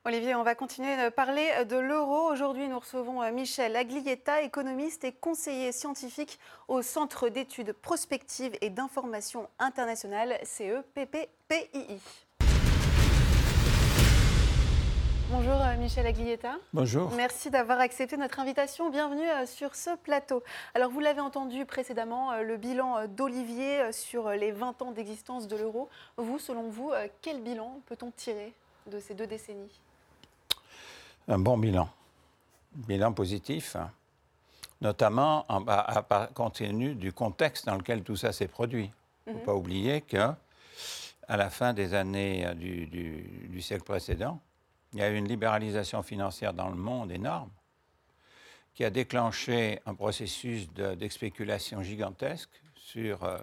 Olivier, 0.03 0.33
on 0.33 0.41
va 0.41 0.55
continuer 0.55 0.95
de 0.95 1.09
parler 1.09 1.47
de 1.65 1.77
l'euro. 1.77 2.31
Aujourd'hui, 2.31 2.67
nous 2.67 2.79
recevons 2.79 3.21
euh, 3.21 3.31
Michel 3.31 3.75
Aglietta, 3.75 4.41
économiste 4.41 5.03
et 5.03 5.11
conseiller 5.11 5.71
scientifique 5.71 6.39
au 6.67 6.81
Centre 6.81 7.29
d'études 7.29 7.73
prospectives 7.73 8.57
et 8.61 8.71
d'information 8.71 9.47
internationale, 9.59 10.39
CEPPPII. 10.41 11.99
Bonjour 15.29 15.56
euh, 15.56 15.75
Michel 15.75 16.06
Aglietta. 16.06 16.56
Bonjour. 16.71 17.12
Merci 17.12 17.50
d'avoir 17.50 17.81
accepté 17.81 18.15
notre 18.15 18.39
invitation. 18.39 18.89
Bienvenue 18.89 19.27
euh, 19.27 19.45
sur 19.45 19.75
ce 19.75 19.94
plateau. 19.97 20.41
Alors 20.74 20.89
vous 20.89 21.01
l'avez 21.01 21.19
entendu 21.19 21.65
précédemment, 21.65 22.31
euh, 22.31 22.44
le 22.44 22.56
bilan 22.56 23.07
d'Olivier 23.09 23.91
sur 23.91 24.29
les 24.29 24.53
20 24.53 24.81
ans 24.83 24.91
d'existence 24.94 25.50
de 25.50 25.57
l'euro. 25.57 25.89
Vous, 26.15 26.39
selon 26.39 26.69
vous, 26.69 26.94
quel 27.21 27.41
bilan 27.41 27.81
peut-on 27.88 28.09
tirer 28.12 28.53
de 28.89 29.01
ces 29.01 29.15
deux 29.15 29.27
décennies? 29.27 29.81
Un 31.27 31.39
bon 31.39 31.57
bilan. 31.57 31.89
Bilan 32.74 33.12
positif, 33.12 33.75
hein. 33.75 33.91
notamment 34.79 35.46
en, 35.50 35.62
à, 35.67 36.29
compte 36.34 36.55
tenu 36.55 36.96
du 36.96 37.12
contexte 37.12 37.65
dans 37.65 37.75
lequel 37.75 38.01
tout 38.03 38.15
ça 38.15 38.31
s'est 38.31 38.48
produit. 38.48 38.91
Il 39.25 39.34
ne 39.34 39.34
faut 39.34 39.39
mhm. 39.39 39.46
pas 39.46 39.55
oublier 39.55 40.01
que 40.01 40.31
à 41.27 41.36
la 41.36 41.50
fin 41.50 41.74
des 41.74 41.93
années 41.96 42.48
du 42.55 43.62
siècle 43.62 43.84
précédent, 43.84 44.39
il 44.94 45.00
y 45.00 45.01
a 45.01 45.10
eu 45.10 45.15
une 45.15 45.27
libéralisation 45.27 46.01
financière 46.03 46.53
dans 46.53 46.70
le 46.70 46.75
monde 46.75 47.12
énorme 47.12 47.50
qui 48.77 48.86
a 48.86 48.91
déclenché 48.91 49.79
un 49.88 49.96
processus 49.96 50.70
d'expéculation 50.72 51.82
gigantesque 51.82 52.62
sur, 52.75 53.24
euh, 53.24 53.39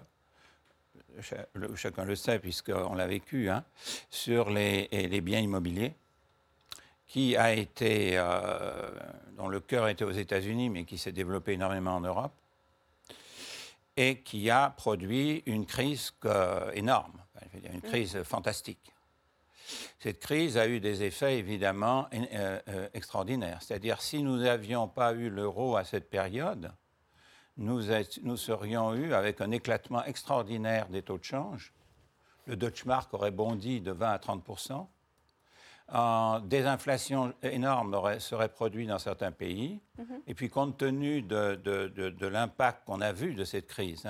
chacun 1.75 2.05
le 2.05 2.15
sait 2.15 2.39
puisqu'on 2.39 2.95
l'a 2.95 3.05
vécu, 3.05 3.49
hein, 3.49 3.65
sur 4.09 4.49
les, 4.49 4.87
les, 4.87 5.19
biens 5.19 5.41
immobiliers, 5.41 5.93
qui 7.05 7.35
a 7.35 7.53
été, 7.53 8.11
euh, 8.15 8.89
dont 9.35 9.49
le 9.49 9.59
cœur 9.59 9.89
était 9.89 10.05
aux 10.05 10.11
États-Unis, 10.11 10.69
mais 10.69 10.85
qui 10.85 10.97
s'est 10.97 11.11
développé 11.11 11.51
énormément 11.51 11.95
en 11.95 12.01
Europe, 12.01 12.33
et 13.97 14.21
qui 14.21 14.49
a 14.49 14.69
produit 14.69 15.43
une 15.47 15.65
crise 15.65 16.13
énorme, 16.73 17.21
une 17.73 17.81
crise 17.81 18.23
fantastique. 18.23 18.94
Cette 19.99 20.19
crise 20.19 20.57
a 20.57 20.67
eu 20.67 20.79
des 20.79 21.03
effets 21.03 21.37
évidemment 21.37 22.07
euh, 22.13 22.59
euh, 22.67 22.89
extraordinaires. 22.93 23.59
C'est-à-dire 23.61 24.01
si 24.01 24.21
nous 24.23 24.37
n'avions 24.37 24.87
pas 24.87 25.13
eu 25.13 25.29
l'euro 25.29 25.75
à 25.75 25.83
cette 25.83 26.09
période, 26.09 26.71
nous, 27.57 27.81
nous, 28.23 28.37
serions 28.37 28.93
eu 28.93 29.13
avec 29.13 29.39
un 29.41 29.51
éclatement 29.51 30.03
extraordinaire 30.03 30.89
des 30.89 31.01
taux 31.01 31.17
de 31.17 31.23
change. 31.23 31.73
Le 32.47 32.55
Deutsche 32.57 32.85
Mark 32.85 33.13
aurait 33.13 33.31
bondi 33.31 33.81
de 33.81 33.91
20 33.91 34.11
à 34.11 34.17
30% 34.17 34.87
des 36.43 36.65
inflations 36.65 37.31
énormes 37.43 38.19
seraient 38.19 38.49
produites 38.49 38.89
dans 38.89 38.97
certains 38.97 39.31
pays. 39.31 39.79
Mm-hmm. 39.99 40.21
Et 40.25 40.33
puis, 40.33 40.49
compte 40.49 40.77
tenu 40.77 41.21
de, 41.21 42.25
l'impact 42.25 42.85
qu'on 42.85 43.01
a 43.01 43.11
vu 43.11 43.35
de 43.35 43.43
cette 43.43 43.67
crise, 43.67 44.07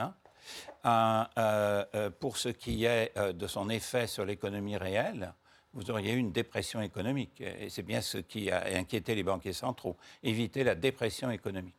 hein, 0.85 1.27
euh, 1.37 2.09
pour 2.19 2.37
ce 2.37 2.47
qui 2.47 2.85
est 2.85 3.13
de 3.17 3.47
son 3.47 3.69
effet 3.69 4.07
sur 4.07 4.23
l'économie 4.23 4.77
réelle, 4.77 5.33
vous 5.75 5.91
auriez 5.91 6.13
eu 6.13 6.17
une 6.17 6.31
dépression 6.31 6.81
économique. 6.81 7.41
Et 7.41 7.69
c'est 7.69 7.83
bien 7.83 8.01
ce 8.01 8.17
qui 8.17 8.49
a 8.49 8.65
inquiété 8.77 9.13
les 9.13 9.23
banquiers 9.23 9.53
centraux, 9.53 9.97
éviter 10.23 10.63
la 10.63 10.73
dépression 10.73 11.29
économique. 11.29 11.75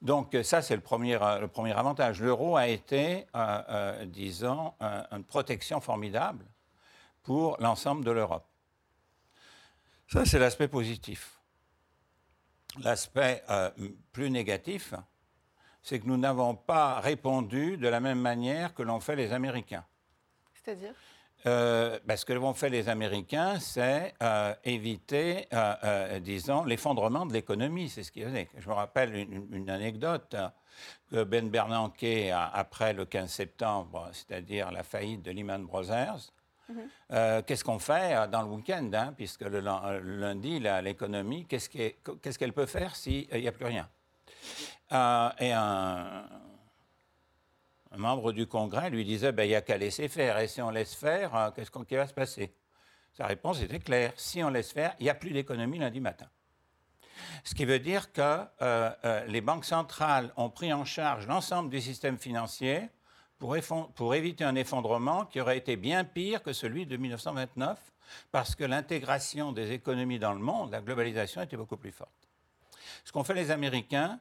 Donc 0.00 0.36
ça, 0.42 0.62
c'est 0.62 0.74
le 0.74 0.80
premier, 0.80 1.18
le 1.18 1.46
premier 1.46 1.72
avantage. 1.72 2.22
L'euro 2.22 2.56
a 2.56 2.68
été, 2.68 3.26
euh, 3.34 3.62
euh, 3.68 4.04
disons, 4.06 4.74
une 4.80 5.24
protection 5.24 5.80
formidable 5.80 6.44
pour 7.22 7.56
l'ensemble 7.60 8.04
de 8.04 8.10
l'Europe. 8.10 8.46
Ça, 10.08 10.24
c'est 10.24 10.38
l'aspect 10.38 10.68
positif. 10.68 11.38
L'aspect 12.82 13.42
euh, 13.50 13.70
plus 14.12 14.30
négatif, 14.30 14.94
c'est 15.82 16.00
que 16.00 16.06
nous 16.06 16.16
n'avons 16.16 16.54
pas 16.54 17.00
répondu 17.00 17.76
de 17.76 17.88
la 17.88 18.00
même 18.00 18.20
manière 18.20 18.74
que 18.74 18.82
l'ont 18.82 19.00
fait 19.00 19.16
les 19.16 19.32
Américains. 19.32 19.84
C'est-à-dire? 20.54 20.94
Euh, 21.46 21.98
ben, 22.04 22.16
ce 22.16 22.24
que 22.24 22.32
vont 22.32 22.54
faire 22.54 22.70
les 22.70 22.88
Américains, 22.88 23.58
c'est 23.60 24.14
euh, 24.22 24.54
éviter, 24.64 25.46
disons, 26.20 26.64
l'effondrement 26.64 27.26
de 27.26 27.32
l'économie. 27.32 27.88
C'est 27.88 28.02
ce 28.02 28.12
qu'ils 28.12 28.24
faisaient. 28.24 28.48
Je 28.56 28.68
me 28.68 28.74
rappelle 28.74 29.14
une, 29.14 29.70
anecdote 29.70 30.36
que 31.10 31.24
Ben 31.24 31.48
Bernanke, 31.50 32.32
après 32.32 32.92
le 32.92 33.04
15 33.04 33.30
septembre, 33.30 34.10
c'est-à-dire 34.12 34.70
la 34.70 34.82
faillite 34.82 35.22
de 35.22 35.30
Lehman 35.30 35.64
Brothers, 35.64 36.30
euh, 37.12 37.42
qu'est-ce 37.42 37.64
qu'on 37.64 37.78
fait 37.78 38.14
euh, 38.14 38.26
dans 38.26 38.42
le 38.42 38.48
week-end 38.48 38.88
hein, 38.92 39.12
Puisque 39.16 39.42
le, 39.42 39.60
lundi, 39.60 40.60
l'économie, 40.60 41.46
qu'est-ce 41.46 42.38
qu'elle 42.38 42.52
peut 42.52 42.66
faire 42.66 42.94
s'il 42.94 43.28
n'y 43.32 43.48
a 43.48 43.52
plus 43.52 43.66
rien? 43.66 43.88
Euh, 44.92 45.30
Et 45.40 45.52
un, 45.52 46.24
membre 47.96 48.32
du 48.32 48.46
Congrès 48.46 48.90
lui 48.90 49.04
disait 49.04 49.32
ben, 49.32 49.44
il 49.44 49.48
n'y 49.48 49.54
a 49.54 49.62
qu'à 49.62 49.78
laisser 49.78 50.08
faire. 50.08 50.38
Et 50.38 50.48
si 50.48 50.62
on 50.62 50.70
laisse 50.70 50.94
faire, 50.94 51.52
qu'est-ce 51.54 51.70
qui 51.70 51.96
va 51.96 52.06
se 52.06 52.14
passer? 52.14 52.54
Sa 53.12 53.26
réponse 53.26 53.60
était 53.60 53.80
claire 53.80 54.12
si 54.16 54.42
on 54.42 54.50
laisse 54.50 54.72
faire, 54.72 54.94
il 55.00 55.04
n'y 55.04 55.10
a 55.10 55.14
plus 55.14 55.30
d'économie 55.30 55.78
lundi 55.78 56.00
matin. 56.00 56.28
Ce 57.44 57.54
qui 57.54 57.64
veut 57.64 57.78
dire 57.78 58.12
que 58.12 59.26
les 59.26 59.40
banques 59.40 59.64
centrales 59.64 60.32
ont 60.36 60.50
pris 60.50 60.72
en 60.72 60.84
charge 60.84 61.26
l'ensemble 61.26 61.70
du 61.70 61.80
système 61.80 62.18
financier 62.18 62.88
pour, 63.40 64.14
éviter 64.14 64.44
un 64.44 64.54
effondrement 64.54 65.24
qui 65.24 65.40
aurait 65.40 65.56
été 65.56 65.76
bien 65.76 66.04
pire 66.04 66.42
que 66.42 66.52
celui 66.52 66.84
de 66.84 66.96
1929, 66.96 67.78
parce 68.30 68.54
que 68.54 68.64
l'intégration 68.64 69.52
des 69.52 69.72
économies 69.72 70.18
dans 70.18 70.34
le 70.34 70.40
monde, 70.40 70.70
la 70.70 70.82
globalisation 70.82 71.40
était 71.40 71.56
beaucoup 71.56 71.78
plus 71.78 71.92
forte. 71.92 72.28
Ce 73.04 73.12
qu'ont 73.12 73.24
fait 73.24 73.34
les 73.34 73.50
Américains, 73.50 74.20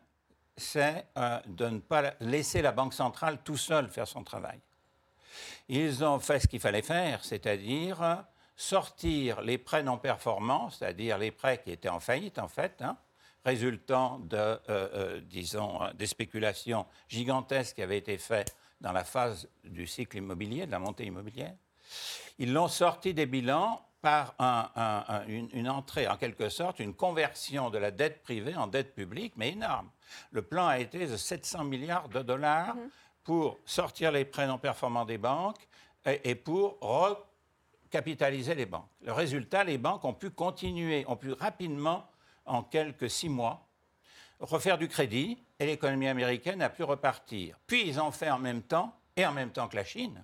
c'est 0.59 1.07
euh, 1.17 1.39
de 1.47 1.65
ne 1.67 1.79
pas 1.79 2.13
laisser 2.19 2.61
la 2.61 2.71
Banque 2.71 2.93
centrale 2.93 3.39
tout 3.43 3.57
seul 3.57 3.89
faire 3.89 4.07
son 4.07 4.23
travail. 4.23 4.59
Ils 5.67 6.03
ont 6.03 6.19
fait 6.19 6.39
ce 6.39 6.47
qu'il 6.47 6.59
fallait 6.59 6.81
faire, 6.81 7.23
c'est-à-dire 7.23 8.25
sortir 8.55 9.41
les 9.41 9.57
prêts 9.57 9.83
non 9.83 9.97
performants, 9.97 10.69
c'est-à-dire 10.69 11.17
les 11.17 11.31
prêts 11.31 11.61
qui 11.61 11.71
étaient 11.71 11.89
en 11.89 11.99
faillite 11.99 12.39
en 12.39 12.47
fait, 12.47 12.81
hein, 12.81 12.97
résultant 13.45 14.19
de, 14.19 14.37
euh, 14.37 14.59
euh, 14.69 15.21
disons, 15.21 15.79
des 15.93 16.07
spéculations 16.07 16.85
gigantesques 17.07 17.75
qui 17.75 17.81
avaient 17.81 17.97
été 17.97 18.17
faites 18.17 18.55
dans 18.81 18.91
la 18.91 19.03
phase 19.03 19.47
du 19.63 19.87
cycle 19.87 20.17
immobilier, 20.17 20.65
de 20.65 20.71
la 20.71 20.79
montée 20.79 21.05
immobilière. 21.05 21.53
Ils 22.37 22.53
l'ont 22.53 22.67
sorti 22.67 23.13
des 23.13 23.25
bilans 23.25 23.81
par 24.01 24.35
une, 25.27 25.69
entrée, 25.69 26.07
en 26.07 26.17
quelque 26.17 26.49
sorte, 26.49 26.79
une 26.79 26.93
conversion 26.93 27.69
de 27.69 27.77
la 27.77 27.91
dette 27.91 28.23
privée 28.23 28.55
en 28.55 28.67
dette 28.67 28.95
publique, 28.95 29.33
mais 29.35 29.49
énorme. 29.49 29.89
Le 30.31 30.41
plan 30.41 30.67
a 30.67 30.79
été 30.79 31.05
de 31.05 31.17
700 31.17 31.65
milliards 31.65 32.09
de 32.09 32.21
dollars 32.21 32.75
mhm. 32.75 32.89
pour 33.23 33.59
sortir 33.65 34.11
les 34.11 34.25
prêts 34.25 34.47
non 34.47 34.57
performants 34.57 35.05
des 35.05 35.17
banques 35.17 35.67
et, 36.05 36.29
et 36.29 36.35
pour 36.35 36.77
recapitaliser 36.79 38.55
les 38.55 38.65
banques. 38.65 38.89
Le 39.01 39.11
résultat, 39.11 39.63
les 39.63 39.77
banques 39.77 40.05
ont 40.05 40.13
pu 40.13 40.29
continuer, 40.29 41.05
ont 41.07 41.17
pu 41.17 41.33
rapidement, 41.33 42.05
en 42.45 42.63
quelques 42.63 43.09
six 43.09 43.29
mois, 43.29 43.67
refaire 44.39 44.77
du 44.77 44.87
crédit 44.87 45.37
et 45.59 45.65
l'économie 45.65 46.07
américaine 46.07 46.61
a 46.61 46.69
pu 46.69 46.83
repartir. 46.83 47.57
Puis 47.67 47.87
ils 47.87 47.99
ont 47.99 48.11
fait 48.11 48.29
en 48.29 48.39
même 48.39 48.63
temps, 48.63 48.95
et 49.15 49.25
en 49.25 49.33
même 49.33 49.51
temps 49.51 49.67
que 49.67 49.75
la 49.75 49.83
Chine, 49.83 50.23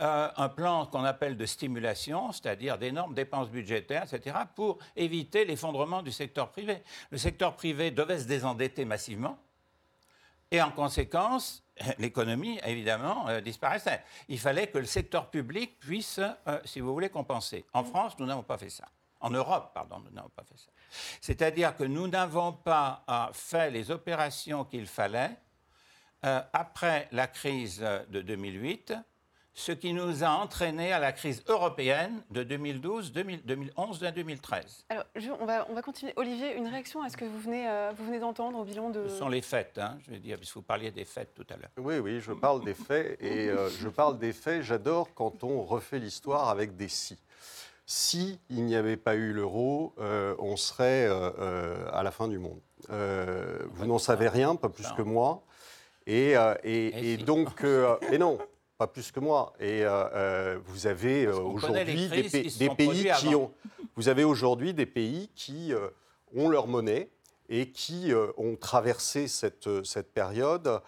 euh, 0.00 0.28
un 0.36 0.48
plan 0.48 0.86
qu'on 0.86 1.04
appelle 1.04 1.36
de 1.36 1.46
stimulation, 1.46 2.32
c'est-à-dire 2.32 2.78
d'énormes 2.78 3.14
dépenses 3.14 3.50
budgétaires, 3.50 4.04
etc., 4.12 4.36
pour 4.54 4.78
éviter 4.94 5.44
l'effondrement 5.44 6.02
du 6.02 6.12
secteur 6.12 6.50
privé. 6.50 6.82
Le 7.10 7.18
secteur 7.18 7.56
privé 7.56 7.90
devait 7.90 8.18
se 8.18 8.26
désendetter 8.26 8.84
massivement, 8.84 9.38
et 10.50 10.62
en 10.62 10.70
conséquence, 10.70 11.62
l'économie, 11.98 12.60
évidemment, 12.64 13.28
euh, 13.28 13.40
disparaissait. 13.40 14.02
Il 14.28 14.38
fallait 14.38 14.68
que 14.68 14.78
le 14.78 14.86
secteur 14.86 15.30
public 15.30 15.78
puisse, 15.78 16.20
euh, 16.20 16.60
si 16.64 16.80
vous 16.80 16.92
voulez, 16.92 17.10
compenser. 17.10 17.64
En 17.72 17.84
France, 17.84 18.18
nous 18.18 18.26
n'avons 18.26 18.42
pas 18.42 18.58
fait 18.58 18.70
ça. 18.70 18.86
En 19.20 19.30
Europe, 19.30 19.72
pardon, 19.74 19.98
nous 20.04 20.12
n'avons 20.12 20.30
pas 20.30 20.44
fait 20.44 20.56
ça. 20.56 20.70
C'est-à-dire 21.20 21.76
que 21.76 21.84
nous 21.84 22.06
n'avons 22.06 22.52
pas 22.52 23.04
fait 23.32 23.70
les 23.70 23.90
opérations 23.90 24.64
qu'il 24.64 24.86
fallait 24.86 25.32
après 26.22 27.08
la 27.10 27.26
crise 27.26 27.80
de 27.80 28.22
2008, 28.22 28.94
ce 29.58 29.72
qui 29.72 29.92
nous 29.92 30.22
a 30.22 30.28
entraîné 30.28 30.92
à 30.92 30.98
la 30.98 31.12
crise 31.12 31.42
européenne 31.48 32.22
de 32.30 32.42
2012, 32.42 33.12
2011 33.12 34.04
et 34.04 34.12
2013. 34.12 34.84
Alors, 34.88 35.04
on, 35.40 35.46
va, 35.46 35.66
on 35.68 35.74
va 35.74 35.82
continuer. 35.82 36.12
Olivier, 36.16 36.56
une 36.56 36.68
réaction 36.68 37.02
à 37.02 37.08
ce 37.08 37.16
que 37.16 37.24
vous 37.24 37.40
venez, 37.40 37.68
euh, 37.68 37.90
vous 37.96 38.06
venez 38.06 38.20
d'entendre 38.20 38.58
au 38.58 38.64
bilan 38.64 38.90
de... 38.90 39.08
Ce 39.08 39.18
sont 39.18 39.28
les 39.28 39.42
faits, 39.42 39.78
hein, 39.78 39.98
je 40.06 40.12
veux 40.12 40.18
dire, 40.18 40.36
puisque 40.38 40.54
vous 40.54 40.62
parliez 40.62 40.90
des 40.90 41.04
faits 41.04 41.34
tout 41.34 41.46
à 41.50 41.56
l'heure. 41.56 41.70
Oui, 41.76 41.98
oui, 41.98 42.20
je 42.20 42.32
parle 42.32 42.64
des 42.64 42.74
faits, 42.74 43.20
et 43.20 43.50
je 43.80 43.88
parle 43.88 44.18
des 44.18 44.32
faits, 44.32 44.62
j'adore 44.62 45.12
quand 45.14 45.42
on 45.42 45.62
refait 45.62 45.98
l'histoire 45.98 46.48
avec 46.48 46.76
des 46.76 46.88
si 46.88 47.18
si 47.88 48.38
il 48.50 48.66
n'y 48.66 48.76
avait 48.76 48.98
pas 48.98 49.14
eu 49.14 49.32
l'euro, 49.32 49.94
euh, 49.98 50.34
on 50.38 50.56
serait 50.56 51.06
euh, 51.06 51.30
euh, 51.38 51.90
à 51.90 52.02
la 52.02 52.10
fin 52.10 52.28
du 52.28 52.38
monde. 52.38 52.60
vous 52.90 53.86
n'en 53.86 53.98
savez 53.98 54.28
rien, 54.28 54.56
pas 54.56 54.68
plus 54.68 54.86
que 54.92 55.00
moi. 55.02 55.42
Et, 56.06 56.34
et, 56.64 57.16
donc, 57.16 57.62
mais 58.10 58.18
non, 58.18 58.38
pas 58.78 58.86
plus 58.86 59.12
que 59.12 59.20
moi. 59.20 59.52
Et 59.60 59.84
vous 60.64 60.86
avez 60.86 61.26
aujourd'hui 61.26 62.08
des, 62.08 62.70
pays 62.70 63.10
qui 63.18 63.34
ont, 63.34 63.52
vous 63.96 64.08
avez 64.08 64.24
aujourd'hui 64.24 64.72
des 64.72 64.86
pays 64.86 65.28
qui 65.34 65.72
ont 66.34 66.48
leur 66.48 66.66
monnaie 66.66 67.10
et 67.48 67.70
qui 67.70 68.12
ont 68.36 68.56
traversé 68.56 69.28
cette, 69.28 69.84
cette 69.84 70.12
période 70.12 70.80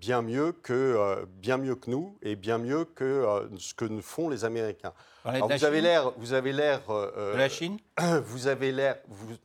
bien, 0.00 0.22
mieux 0.22 0.52
que, 0.52 1.24
bien 1.38 1.56
mieux 1.56 1.76
que 1.76 1.90
nous 1.90 2.18
et 2.22 2.36
bien 2.36 2.58
mieux 2.58 2.84
que 2.84 3.48
ce 3.58 3.74
que 3.74 3.88
font 4.00 4.28
les 4.28 4.44
Américains 4.44 4.92
vous, 5.24 5.64
avez 5.64 5.80
l'air, 5.80 6.12
vous 6.16 6.32
avez 6.32 6.52
l'air. 6.52 6.80
Euh, 6.90 7.32
de 7.32 7.38
la 7.38 7.48
Chine 7.48 7.78
Vous 8.24 8.46
avez 8.46 8.72
l'air. 8.72 8.98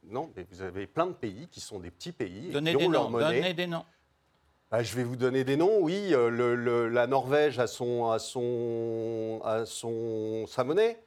Non, 0.03 0.29
mais 0.35 0.45
vous 0.51 0.61
avez 0.61 0.87
plein 0.87 1.07
de 1.07 1.13
pays 1.13 1.47
qui 1.49 1.61
sont 1.61 1.79
des 1.79 1.91
petits 1.91 2.11
pays. 2.11 2.49
Donnez 2.51 2.75
des 2.75 2.87
noms. 2.87 3.09
Donnez 3.09 3.53
des 3.53 3.67
noms. 3.67 3.85
Bah, 4.71 4.83
je 4.83 4.95
vais 4.95 5.03
vous 5.03 5.15
donner 5.15 5.43
des 5.43 5.57
noms. 5.57 5.79
Oui, 5.79 6.13
euh, 6.13 6.29
le, 6.29 6.89
la 6.89 7.07
Norvège 7.07 7.57
a 7.57 7.65
son, 7.65 8.11
a 8.11 8.19
son, 8.19 9.41
a 9.43 9.65
son, 9.65 10.45
sa 10.47 10.63
monnaie 10.63 11.03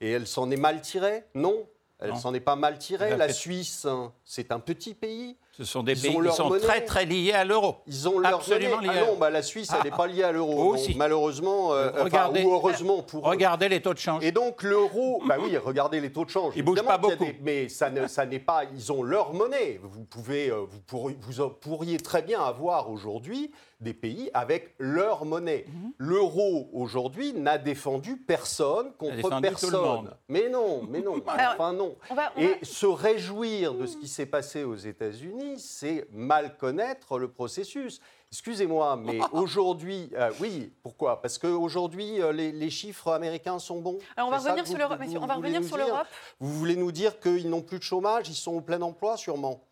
et 0.00 0.10
elle 0.10 0.26
s'en 0.26 0.50
est 0.50 0.56
mal 0.56 0.80
tirée? 0.80 1.24
Non, 1.34 1.68
elle 2.00 2.16
s'en 2.16 2.34
est 2.34 2.40
pas 2.40 2.56
mal 2.56 2.78
tirée. 2.78 3.16
La 3.16 3.32
Suisse, 3.32 3.84
hein, 3.84 4.12
c'est 4.24 4.50
un 4.50 4.58
petit 4.58 4.94
pays. 4.94 5.36
Ce 5.58 5.64
sont 5.64 5.82
des 5.82 5.96
pays 5.96 6.16
qui 6.16 6.32
sont 6.32 6.50
très 6.50 6.84
très 6.84 7.04
liés 7.04 7.32
à 7.32 7.44
l'euro. 7.44 7.78
Ils 7.88 8.08
ont 8.08 8.20
leur 8.20 8.36
Absolument 8.36 8.78
liés. 8.78 8.90
Ah 8.92 9.06
non, 9.06 9.16
bah, 9.18 9.28
la 9.28 9.42
Suisse, 9.42 9.68
elle 9.76 9.90
n'est 9.90 9.96
pas 9.96 10.06
liée 10.06 10.22
à 10.22 10.30
l'euro. 10.30 10.76
malheureusement, 10.94 11.72
euh, 11.72 11.90
regardez, 12.00 12.44
ou 12.44 12.52
heureusement 12.52 13.02
pour 13.02 13.24
Regardez 13.24 13.68
les 13.68 13.82
taux 13.82 13.92
de 13.92 13.98
change. 13.98 14.22
Et 14.24 14.30
donc 14.30 14.62
l'euro, 14.62 15.20
bah 15.26 15.34
oui, 15.40 15.56
regardez 15.56 16.00
les 16.00 16.12
taux 16.12 16.24
de 16.24 16.30
change. 16.30 16.52
Ils 16.54 16.62
bougent 16.62 16.84
pas 16.84 16.96
beaucoup. 16.96 17.26
mais 17.42 17.68
ça, 17.68 17.90
ça 18.06 18.24
n'est 18.24 18.38
pas. 18.38 18.62
Ils 18.72 18.92
ont 18.92 19.02
leur 19.02 19.34
monnaie. 19.34 19.80
Vous 19.82 20.04
pouvez, 20.04 20.48
euh, 20.48 20.60
vous, 20.60 20.80
pourriez, 20.86 21.16
vous 21.20 21.48
pourriez 21.50 21.96
très 21.96 22.22
bien 22.22 22.40
avoir 22.40 22.88
aujourd'hui 22.88 23.50
des 23.80 23.94
pays 23.94 24.30
avec 24.34 24.74
leur 24.78 25.24
monnaie. 25.24 25.64
Mhm. 25.68 25.92
L'euro 25.98 26.68
aujourd'hui 26.72 27.32
n'a 27.32 27.58
défendu 27.58 28.16
personne 28.16 28.92
contre 28.98 29.40
personne. 29.40 30.10
Mais 30.28 30.48
non, 30.48 30.82
mais 30.88 31.00
non. 31.00 31.20
enfin 31.26 31.72
non. 31.72 31.96
Et 32.36 32.56
se 32.62 32.86
réjouir 32.86 33.74
de 33.74 33.86
ce 33.86 33.96
qui 33.96 34.08
s'est 34.08 34.26
passé 34.26 34.64
aux 34.64 34.74
États-Unis, 34.74 35.47
c'est 35.56 36.06
mal 36.12 36.56
connaître 36.56 37.18
le 37.18 37.28
processus. 37.28 38.00
Excusez-moi, 38.30 38.96
mais 38.96 39.20
aujourd'hui, 39.32 40.10
euh, 40.14 40.30
oui, 40.40 40.72
pourquoi? 40.82 41.22
Parce 41.22 41.38
qu'aujourd'hui, 41.38 42.20
euh, 42.20 42.32
les, 42.32 42.52
les, 42.52 42.70
chiffres 42.70 43.12
américains 43.12 43.58
sont 43.58 43.80
bons. 43.80 43.98
Alors 44.16 44.28
on 44.28 44.32
va 44.32 44.38
revenir 44.38 44.66
sur 44.66 44.78
l'Europe. 44.78 45.00
On 45.20 45.26
va 45.26 45.34
revenir 45.34 45.64
sur 45.64 45.76
l'Europe. 45.76 46.06
Vous 46.40 46.52
voulez 46.52 46.76
nous 46.76 46.92
dire 46.92 47.18
qu'ils 47.20 47.48
n'ont 47.48 47.62
plus 47.62 47.78
de 47.78 47.84
chômage, 47.84 48.28
ils 48.28 48.34
sont 48.34 48.52
au 48.52 48.60
plein 48.60 48.82
emploi, 48.82 49.16
sûrement? 49.16 49.67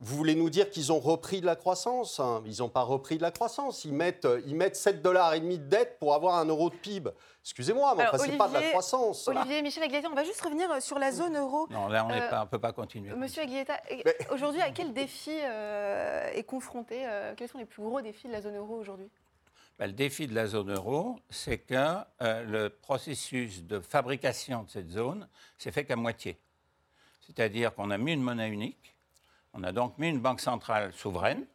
Vous 0.00 0.16
voulez 0.16 0.34
nous 0.34 0.48
dire 0.48 0.70
qu'ils 0.70 0.92
ont 0.92 0.98
repris 0.98 1.40
de 1.40 1.46
la 1.46 1.56
croissance 1.56 2.20
hein? 2.20 2.42
Ils 2.46 2.58
n'ont 2.60 2.68
pas 2.70 2.82
repris 2.82 3.18
de 3.18 3.22
la 3.22 3.30
croissance. 3.30 3.84
Ils 3.84 3.92
mettent, 3.92 4.26
ils 4.46 4.56
mettent 4.56 4.76
7,5 4.76 5.02
dollars 5.02 5.32
de 5.38 5.56
dette 5.56 5.98
pour 5.98 6.14
avoir 6.14 6.36
un 6.36 6.46
euro 6.46 6.70
de 6.70 6.74
PIB. 6.74 7.10
Excusez-moi, 7.42 7.94
mais 7.96 8.06
ce 8.18 8.26
n'est 8.26 8.36
pas 8.36 8.48
de 8.48 8.54
la 8.54 8.62
croissance. 8.70 9.28
Olivier, 9.28 9.62
Michel 9.62 9.82
Aguileta, 9.82 10.08
on 10.10 10.14
va 10.14 10.24
juste 10.24 10.40
revenir 10.40 10.70
sur 10.82 10.98
la 10.98 11.12
zone 11.12 11.36
euro. 11.36 11.66
Non, 11.70 11.88
là, 11.88 12.06
on 12.06 12.08
ne 12.08 12.46
peut 12.46 12.58
pas 12.58 12.72
continuer. 12.72 13.14
Monsieur 13.14 13.42
Aguileta, 13.42 13.80
aujourd'hui, 14.30 14.62
à 14.62 14.70
quel 14.70 14.92
défi 14.92 15.32
euh, 15.32 16.30
est 16.32 16.44
confronté 16.44 17.06
euh, 17.06 17.34
Quels 17.36 17.48
sont 17.48 17.58
les 17.58 17.64
plus 17.64 17.82
gros 17.82 18.00
défis 18.00 18.26
de 18.26 18.32
la 18.32 18.40
zone 18.40 18.56
euro 18.56 18.76
aujourd'hui? 18.76 19.10
Ben, 19.78 19.86
Le 19.86 19.92
défi 19.92 20.26
de 20.26 20.34
la 20.34 20.46
zone 20.46 20.72
euro, 20.72 21.18
c'est 21.30 21.58
que 21.58 21.74
euh, 21.74 22.44
le 22.44 22.68
processus 22.68 23.64
de 23.64 23.80
fabrication 23.80 24.64
de 24.64 24.70
cette 24.70 24.90
zone 24.90 25.26
s'est 25.58 25.72
fait 25.72 25.84
qu'à 25.84 25.96
moitié. 25.96 26.38
C'est-à-dire 27.22 27.74
qu'on 27.74 27.90
a 27.90 27.98
mis 27.98 28.12
une 28.12 28.22
monnaie 28.22 28.48
unique, 28.50 28.94
on 29.54 29.62
a 29.62 29.72
donc 29.72 29.98
mis 29.98 30.08
une 30.08 30.20
banque 30.20 30.40
centrale 30.40 30.92
souveraine, 30.92 31.46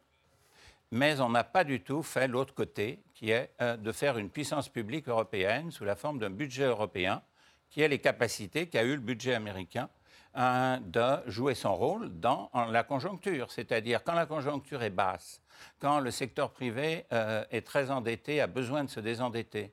mais 0.90 1.20
on 1.20 1.30
n'a 1.30 1.44
pas 1.44 1.64
du 1.64 1.82
tout 1.82 2.02
fait 2.02 2.28
l'autre 2.28 2.54
côté, 2.54 3.02
qui 3.14 3.30
est 3.30 3.50
euh, 3.60 3.76
de 3.76 3.92
faire 3.92 4.18
une 4.18 4.30
puissance 4.30 4.68
publique 4.68 5.08
européenne 5.08 5.70
sous 5.70 5.84
la 5.84 5.96
forme 5.96 6.18
d'un 6.18 6.30
budget 6.30 6.64
européen, 6.64 7.22
qui 7.70 7.82
a 7.82 7.88
les 7.88 7.98
capacités 7.98 8.68
qu'a 8.68 8.84
eu 8.84 8.94
le 8.94 9.00
budget 9.00 9.34
américain 9.34 9.88
euh, 10.36 10.78
de 10.78 11.30
jouer 11.30 11.54
son 11.54 11.74
rôle 11.74 12.20
dans 12.20 12.50
la 12.70 12.84
conjoncture. 12.84 13.50
C'est-à-dire 13.50 14.04
quand 14.04 14.14
la 14.14 14.26
conjoncture 14.26 14.82
est 14.82 14.90
basse, 14.90 15.42
quand 15.80 15.98
le 15.98 16.10
secteur 16.10 16.52
privé 16.52 17.06
euh, 17.12 17.44
est 17.50 17.66
très 17.66 17.90
endetté, 17.90 18.40
a 18.40 18.46
besoin 18.46 18.84
de 18.84 18.90
se 18.90 19.00
désendetter. 19.00 19.72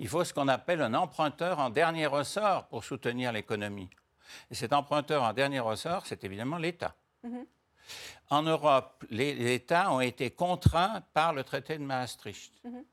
Il 0.00 0.08
faut 0.08 0.24
ce 0.24 0.34
qu'on 0.34 0.48
appelle 0.48 0.82
un 0.82 0.94
emprunteur 0.94 1.60
en 1.60 1.70
dernier 1.70 2.06
ressort 2.06 2.66
pour 2.66 2.84
soutenir 2.84 3.32
l'économie. 3.32 3.90
Et 4.50 4.54
cet 4.54 4.72
emprunteur 4.72 5.22
en 5.22 5.32
dernier 5.32 5.60
ressort, 5.60 6.06
c'est 6.06 6.24
évidemment 6.24 6.56
l'État. 6.56 6.94
Mm-hmm. 7.24 7.44
En 8.30 8.42
Europe, 8.42 9.04
les, 9.10 9.54
États 9.54 9.92
ont 9.92 10.00
été 10.00 10.30
contraints 10.30 11.02
par 11.14 11.32
le 11.32 11.44
traité 11.44 11.78
de 11.78 11.84
Maastricht. 11.84 12.52
Mhm. 12.64 12.84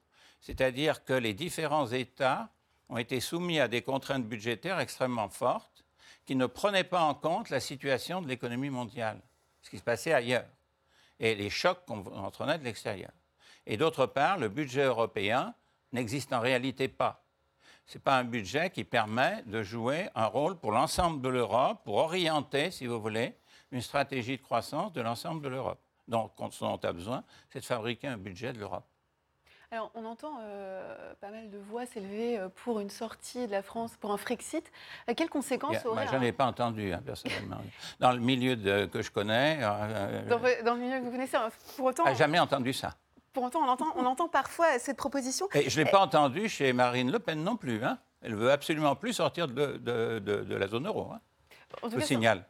C'est-à-dire 0.41 1.03
que 1.03 1.13
les 1.13 1.33
différents 1.33 1.87
États 1.87 2.49
ont 2.89 2.97
été 2.97 3.19
soumis 3.19 3.59
à 3.59 3.67
des 3.67 3.81
contraintes 3.81 4.25
budgétaires 4.25 4.79
extrêmement 4.79 5.29
fortes 5.29 5.83
qui 6.25 6.35
ne 6.35 6.45
prenaient 6.45 6.83
pas 6.83 7.01
en 7.01 7.13
compte 7.13 7.49
la 7.49 7.59
situation 7.59 8.21
de 8.21 8.27
l'économie 8.27 8.69
mondiale, 8.69 9.21
ce 9.61 9.69
qui 9.69 9.77
se 9.77 9.83
passait 9.83 10.13
ailleurs, 10.13 10.47
et 11.19 11.35
les 11.35 11.49
chocs 11.49 11.83
qu'on 11.85 12.05
entraînait 12.17 12.57
de 12.57 12.63
l'extérieur. 12.63 13.11
Et 13.65 13.77
d'autre 13.77 14.05
part, 14.05 14.37
le 14.37 14.49
budget 14.49 14.83
européen 14.83 15.53
n'existe 15.91 16.33
en 16.33 16.39
réalité 16.39 16.87
pas. 16.87 17.23
Ce 17.87 17.97
n'est 17.97 18.01
pas 18.01 18.17
un 18.17 18.23
budget 18.23 18.71
qui 18.71 18.83
permet 18.83 19.43
de 19.45 19.61
jouer 19.61 20.09
un 20.15 20.25
rôle 20.25 20.57
pour 20.57 20.71
l'ensemble 20.71 21.21
de 21.21 21.29
l'Europe, 21.29 21.81
pour 21.83 21.95
orienter, 21.95 22.71
si 22.71 22.87
vous 22.87 22.99
voulez, 22.99 23.35
une 23.71 23.81
stratégie 23.81 24.37
de 24.37 24.41
croissance 24.41 24.93
de 24.93 25.01
l'ensemble 25.01 25.41
de 25.41 25.49
l'Europe. 25.49 25.79
Donc, 26.07 26.31
ce 26.51 26.59
dont 26.59 26.79
on 26.81 26.87
a 26.87 26.93
besoin, 26.93 27.23
c'est 27.49 27.59
de 27.59 27.65
fabriquer 27.65 28.07
un 28.07 28.17
budget 28.17 28.53
de 28.53 28.59
l'Europe. 28.59 28.85
Alors, 29.71 29.91
on 29.95 30.05
entend 30.05 30.39
euh, 30.41 31.13
pas 31.19 31.31
mal 31.31 31.49
de 31.49 31.57
voix 31.57 31.85
s'élever 31.85 32.37
euh, 32.37 32.49
pour 32.49 32.79
une 32.79 32.91
sortie 32.91 33.47
de 33.47 33.51
la 33.51 33.63
France, 33.63 33.97
pour 33.99 34.11
un 34.11 34.17
Frexit. 34.17 34.63
Euh, 35.09 35.13
quelles 35.15 35.29
conséquences 35.29 35.85
aurait... 35.85 36.07
Je 36.07 36.15
n'en 36.15 36.21
ai 36.21 36.31
pas 36.31 36.45
entendu, 36.45 36.93
hein, 36.93 37.01
personnellement. 37.03 37.57
dans 37.99 38.11
le 38.11 38.19
milieu 38.19 38.55
que 38.87 39.01
je 39.01 39.11
connais... 39.11 39.59
Dans, 39.59 40.75
le 40.75 40.79
milieu 40.79 40.99
que 40.99 41.05
vous 41.05 41.11
connaissez, 41.11 41.35
hein, 41.35 41.49
pour 41.75 41.87
autant... 41.87 42.05
n'ai 42.05 42.15
jamais 42.15 42.39
entendu 42.39 42.73
ça. 42.73 42.95
Pour 43.33 43.43
autant, 43.43 43.59
on 43.59 43.67
entend, 43.67 43.87
on 43.97 44.05
entend 44.05 44.29
parfois 44.29 44.79
cette 44.79 44.97
proposition. 44.97 45.49
Et 45.53 45.69
je 45.69 45.79
ne 45.79 45.83
l'ai 45.83 45.91
pas 45.91 45.99
entendu 45.99 46.47
chez 46.47 46.71
Marine 46.71 47.11
Le 47.11 47.19
Pen 47.19 47.43
non 47.43 47.57
plus. 47.57 47.83
Hein. 47.83 47.97
Elle 48.21 48.35
veut 48.35 48.51
absolument 48.51 48.95
plus 48.95 49.13
sortir 49.13 49.47
de, 49.47 49.77
de, 49.77 50.55
la 50.55 50.67
zone 50.67 50.87
euro. 50.87 51.11
Hein. 51.11 51.19
Je 51.91 51.99
signale. 51.99 52.45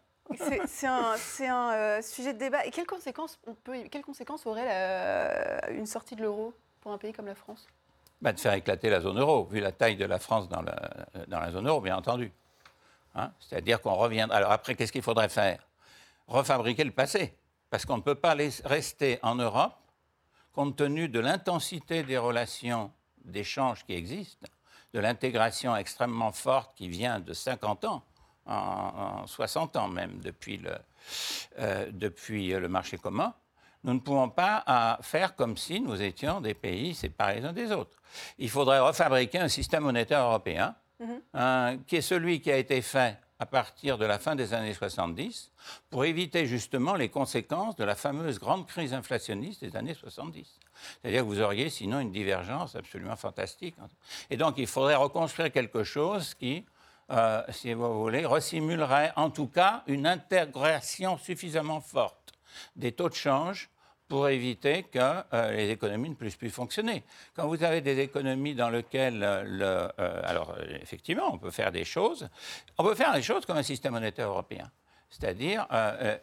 C'est 0.68 0.88
un, 0.88 1.74
euh, 1.74 2.02
sujet 2.02 2.34
de 2.34 2.40
débat. 2.40 2.66
Et 2.66 2.72
quelles 2.72 2.86
conséquences, 2.86 3.38
on 3.48 4.50
aurait 4.50 5.62
une 5.72 5.86
sortie 5.86 6.16
de 6.16 6.22
l'euro 6.22 6.54
pour 6.82 6.92
un 6.92 6.98
pays 6.98 7.14
comme 7.14 7.28
la 7.28 7.36
France? 7.36 7.68
Bah, 8.22 8.34
De 8.34 8.40
faire 8.40 8.54
éclater 8.54 8.90
la 8.90 9.02
zone 9.02 9.20
euro, 9.20 9.46
vu 9.46 9.60
la 9.60 9.72
taille 9.72 9.96
de 9.98 10.06
la 10.06 10.20
France 10.20 10.50
dans 10.50 10.62
la, 10.62 10.76
dans 11.28 11.40
la 11.40 11.52
zone 11.52 11.68
euro, 11.68 11.82
bien 11.82 11.98
entendu. 11.98 12.32
Hein? 13.14 13.32
C'est-à-dire 13.40 13.82
qu'on 13.82 13.96
revient. 13.96 14.28
Alors 14.32 14.52
après, 14.52 14.76
qu'est-ce 14.76 14.92
qu'il 14.92 15.04
faudrait 15.04 15.30
faire? 15.30 15.66
Refabriquer 16.28 16.84
le 16.84 16.92
passé. 16.92 17.36
Parce 17.70 17.86
qu'on 17.86 17.98
ne 17.98 18.02
peut 18.02 18.16
pas 18.16 18.36
rester 18.64 19.20
en 19.22 19.36
Europe, 19.36 19.76
compte 20.54 20.76
tenu 20.76 21.10
de 21.10 21.20
l'intensité 21.20 22.04
des 22.04 22.18
relations 22.18 22.92
d'échange 23.24 23.86
qui 23.86 23.94
existent, 23.94 24.48
de 24.94 25.00
l'intégration 25.00 25.76
extrêmement 25.76 26.32
forte 26.32 26.76
qui 26.76 26.88
vient 26.88 27.20
de 27.20 27.34
50 27.34 27.86
ans 27.86 28.04
en, 28.46 29.26
60 29.28 29.76
ans 29.76 29.88
même 29.88 30.20
depuis 30.24 30.58
le, 30.58 30.76
euh, 31.60 31.90
depuis 31.92 32.50
le 32.50 32.68
marché 32.68 32.98
commun, 32.98 33.34
nous 33.84 33.94
ne 33.94 34.00
pouvons 34.00 34.30
pas 34.30 34.64
euh, 34.68 35.04
faire 35.04 35.36
comme 35.36 35.58
si 35.58 35.80
nous 35.80 36.02
étions 36.02 36.42
des 36.42 36.54
pays 36.54 36.96
séparés 36.96 37.40
les 37.40 37.46
uns 37.46 37.54
des 37.54 37.72
autres. 37.72 37.98
Il 38.40 38.50
faudrait 38.50 38.80
refabriquer 38.80 39.40
un 39.40 39.48
système 39.48 39.84
monétaire 39.84 40.22
européen 40.22 40.76
mhm. 41.00 41.84
qui 41.86 41.98
est 41.98 42.02
celui 42.02 42.42
qui 42.42 42.52
a 42.52 42.58
été 42.58 42.82
fait 42.82 43.18
à 43.40 43.46
partir 43.46 43.98
de 43.98 44.06
la 44.06 44.18
fin 44.18 44.36
des 44.36 44.54
années 44.54 44.74
70 44.74 45.52
pour 45.90 46.06
éviter 46.06 46.46
justement 46.46 46.96
les 46.96 47.10
conséquences 47.10 47.76
de 47.76 47.84
la 47.84 47.96
fameuse 47.96 48.40
grande 48.40 48.66
crise 48.66 48.94
inflationniste 48.94 49.64
des 49.64 49.76
années 49.76 49.94
70. 49.94 50.60
C'est-à-dire 51.02 51.22
que 51.22 51.28
vous 51.28 51.42
auriez 51.42 51.70
sinon 51.70 52.00
une 52.00 52.12
divergence 52.12 52.76
absolument 52.76 53.16
fantastique. 53.16 53.76
Et 54.30 54.38
donc 54.38 54.58
il 54.58 54.68
faudrait 54.68 54.96
reconstruire 54.96 55.52
quelque 55.52 55.84
chose 55.84 56.34
qui 56.34 56.66
euh, 57.12 57.44
si 57.50 57.74
vous 57.74 58.02
voulez, 58.02 58.26
resimulerait 58.26 59.12
en 59.16 59.30
tout 59.30 59.48
cas 59.48 59.84
une 59.88 60.08
intégration 60.08 61.18
suffisamment 61.18 61.82
forte 61.82 62.34
des 62.76 62.94
taux 62.94 63.10
de 63.10 63.16
change 63.16 63.70
pour 64.08 64.28
éviter 64.30 64.84
que 64.84 65.00
euh, 65.34 65.52
les 65.52 65.70
économies 65.70 66.10
ne 66.10 66.16
puissent 66.16 66.36
plus 66.36 66.50
fonctionner. 66.50 67.04
Quand 67.36 67.48
vous 67.48 67.64
avez 67.64 67.82
des 67.82 68.00
économies 68.00 68.56
dans 68.56 68.70
lesquelles, 68.70 69.22
euh, 69.24 69.44
le, 69.98 70.02
alors 70.26 70.56
effectivement, 70.82 71.34
on 71.34 71.38
peut 71.38 71.52
faire 71.52 71.72
des 71.72 71.86
choses, 71.86 72.28
on 72.78 72.84
peut 72.84 72.96
faire 72.96 73.14
des 73.14 73.24
choses 73.24 73.46
comme 73.46 73.58
un 73.58 73.64
système 73.64 73.94
monétaire 73.94 74.30
européen. 74.30 74.70
C'est-à-dire, 75.10 75.68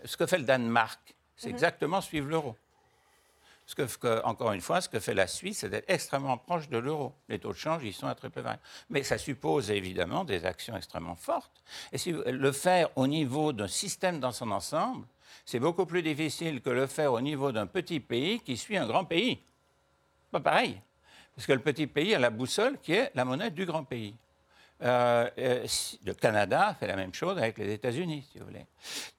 ce 0.05 0.17
que 0.17 0.27
fait 0.27 0.39
le 0.39 0.45
Danemark, 0.45 1.15
c'est 1.37 1.49
mhm. 1.49 1.55
exactement 1.55 2.01
suivre 2.01 2.29
l'euro. 2.29 2.57
Ce 3.67 3.75
que, 3.75 4.25
encore 4.25 4.53
une 4.53 4.61
fois, 4.61 4.81
ce 4.81 4.89
que 4.89 4.99
fait 4.99 5.15
la 5.15 5.27
Suisse, 5.27 5.59
c'est 5.61 5.69
d'être 5.69 5.89
extrêmement 5.89 6.37
proche 6.37 6.69
de 6.69 6.79
l'euro. 6.79 7.15
Les 7.29 7.39
taux 7.39 7.53
de 7.53 7.57
change, 7.57 7.83
ils 7.85 7.95
sont 7.95 8.07
à 8.07 8.15
très 8.15 8.29
peu 8.29 8.43
près. 8.43 8.59
Mais 8.91 9.03
ça 9.03 9.19
suppose 9.19 9.71
évidemment 9.71 10.25
des 10.25 10.45
actions 10.45 10.77
extrêmement 10.77 11.15
fortes. 11.15 11.63
Et 11.93 11.99
si 11.99 12.13
le 12.13 12.53
faire 12.53 12.91
au 12.97 13.07
niveau 13.07 13.53
d'un 13.53 13.69
système 13.69 14.21
dans 14.21 14.33
son 14.33 14.51
ensemble, 14.51 15.07
c'est 15.45 15.61
beaucoup 15.61 15.87
plus 15.87 16.03
difficile 16.03 16.61
que 16.61 16.71
le 16.71 16.87
faire 16.87 17.13
au 17.13 17.21
niveau 17.21 17.53
d'un 17.53 17.67
petit 17.67 18.01
pays 18.01 18.41
qui 18.41 18.57
suit 18.57 18.77
un 18.77 18.87
grand 18.87 19.05
pays. 19.05 19.41
Pas 20.31 20.41
pareil. 20.41 20.81
Parce 21.35 21.47
que 21.47 21.53
le 21.53 21.61
petit 21.61 21.87
pays 21.87 22.15
a 22.15 22.19
la 22.19 22.31
boussole 22.31 22.79
qui 22.79 22.93
est 22.93 23.11
la 23.15 23.25
monnaie 23.25 23.51
du 23.51 23.65
grand 23.65 23.85
pays. 23.85 24.15
Euh, 24.83 25.31
euh, 25.39 25.67
le 26.05 26.13
Canada 26.15 26.77
fait 26.79 26.89
la 26.89 26.97
même 26.97 27.15
chose 27.15 27.39
avec 27.39 27.57
les 27.59 27.73
États-Unis, 27.73 28.27
si 28.31 28.39
vous 28.39 28.47
voulez. 28.47 28.67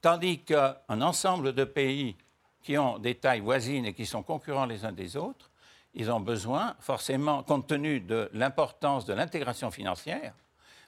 Tandis 0.02 0.40
qu'un 0.40 0.76
ensemble 0.90 1.54
de 1.54 1.64
pays 1.64 2.18
qui 2.64 2.78
ont 2.78 2.98
des 2.98 3.16
tailles 3.16 3.42
voisines 3.42 3.86
et 3.86 3.94
qui 3.94 4.06
sont 4.06 4.24
concurrents 4.24 4.66
les 4.66 4.86
uns 4.86 4.92
des 4.92 5.18
autres, 5.18 5.52
ils 5.94 6.10
ont 6.10 6.20
besoin, 6.20 6.76
forcément, 6.80 7.44
compte 7.44 7.68
tenu 7.68 8.00
de 8.00 8.30
l'importance 8.34 9.06
de 9.06 9.14
l'intégration 9.14 9.70
financière, 9.70 10.34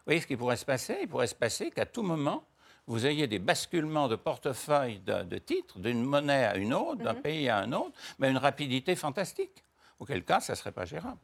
vous 0.06 0.12
voyez 0.12 0.22
ce 0.22 0.28
qui 0.28 0.38
pourrait 0.38 0.58
se 0.58 0.66
passer? 0.66 1.00
Il 1.02 1.08
pourrait 1.08 1.26
se 1.26 1.34
passer 1.34 1.72
qu'à 1.72 1.88
tout 1.88 2.04
moment, 2.04 2.44
vous 2.86 3.08
ayez 3.08 3.26
des 3.26 3.40
basculements 3.40 4.08
de 4.08 4.16
portefeuille 4.16 5.00
de, 5.00 5.38
titres, 5.40 5.80
d'une 5.80 6.04
monnaie 6.04 6.46
à 6.46 6.58
une 6.58 6.76
autre, 6.76 7.02
d'un 7.02 7.14
mhm. 7.14 7.22
pays 7.22 7.50
à 7.50 7.58
un 7.58 7.72
autre, 7.72 7.98
mais 8.20 8.28
à 8.28 8.30
une 8.30 8.38
rapidité 8.38 8.96
fantastique. 8.96 9.64
Auquel 10.00 10.24
cas, 10.24 10.42
ça 10.42 10.54
ne 10.54 10.58
serait 10.58 10.72
pas 10.72 10.86
gérable. 10.86 11.18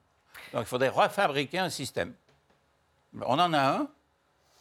Donc 0.54 0.64
il 0.64 0.66
faudrait 0.66 0.90
refabriquer 0.90 1.60
un 1.60 1.70
système. 1.70 2.16
On 3.22 3.38
en 3.38 3.54
a 3.54 3.78
un. 3.78 3.88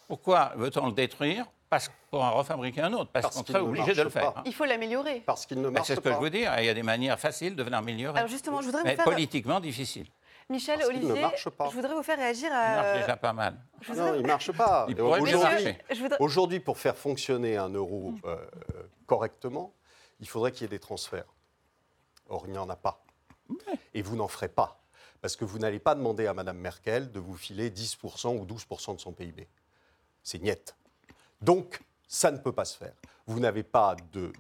Pourquoi 0.07 0.53
veut-on 0.57 0.89
le 0.89 0.93
détruire? 0.93 1.47
Parce, 1.71 1.91
pour 2.11 2.23
en 2.23 2.33
refabriquer 2.33 2.83
un 2.83 2.93
autre, 2.93 3.11
parce, 3.13 3.35
qu'on 3.35 3.45
serait 3.45 3.61
obligé 3.61 3.95
de 3.95 4.03
le 4.03 4.11
faire. 4.11 4.35
Il 4.45 4.53
faut 4.53 4.65
l'améliorer. 4.65 5.23
Parce 5.25 5.47
qu'il 5.47 5.61
ne 5.61 5.69
marche 5.69 5.83
pas. 5.83 5.85
C'est 5.85 5.95
ce 5.95 6.01
que 6.01 6.13
je 6.13 6.19
veux 6.19 6.29
dire. 6.29 6.53
Il 6.59 6.65
y 6.65 6.69
a 6.69 6.75
des 6.75 6.83
manières 6.83 7.19
faciles 7.19 7.55
de 7.55 7.63
l'améliorer. 7.63 8.19
Alors 8.19 8.29
justement, 8.29 8.61
je 8.61 8.67
voudrais 8.67 8.83
mais 8.83 8.91
vous 8.91 8.97
faire... 8.97 9.05
politiquement 9.05 9.61
difficile. 9.61 10.07
Michel, 10.49 10.83
Olivier, 10.85 11.27
je 11.37 11.49
voudrais 11.77 11.95
vous 11.95 12.03
faire 12.03 12.19
réagir 12.19 12.51
à... 12.53 12.67
Il 12.67 12.75
marche 12.75 13.01
déjà 13.03 13.17
pas 13.17 13.33
mal. 13.33 13.55
Non, 13.95 14.15
il 14.17 14.23
ne 14.23 14.27
marche 14.27 14.51
pas. 14.51 14.89
Aujourd'hui, 14.99 15.77
Aujourd'hui, 16.19 16.59
pour 16.59 16.77
faire 16.77 16.97
fonctionner 16.97 17.57
un 17.57 17.69
euro 17.69 18.15
euh, 18.25 18.37
correctement, 19.07 19.73
il 20.19 20.29
faudrait 20.29 20.51
qu'il 20.51 20.63
y 20.63 20.65
ait 20.65 20.69
des 20.69 20.81
transferts. 20.81 21.33
Or, 22.29 22.43
il 22.47 22.53
n'y 22.53 22.59
en 22.59 22.69
a 22.69 22.75
pas. 22.75 23.05
Et 23.95 24.03
vous 24.03 24.17
n'en 24.17 24.27
ferez 24.27 24.49
pas. 24.49 24.83
Parce 25.21 25.37
que 25.37 25.45
vous 25.45 25.61
n'allez 25.61 25.79
pas 25.79 25.95
demander 25.95 26.27
à 26.27 26.35
Mme 26.35 26.59
Merkel 26.59 27.13
de 27.13 27.21
vous 27.21 27.37
filer 27.37 27.71
10% 27.71 28.37
ou 28.37 28.45
12% 28.45 28.97
de 28.97 29.01
son 29.01 29.13
PIB. 29.13 29.47
C'est 30.25 30.43
niette. 30.43 30.75
Donc, 31.41 31.81
ça 32.07 32.31
ne 32.31 32.39
peut 32.39 32.53
pas 32.53 32.65
se 32.65 32.77
faire. 32.77 32.93
Vous 33.27 33.39
n'avez 33.39 33.63
pas 33.63 33.95
de, 34.13 34.33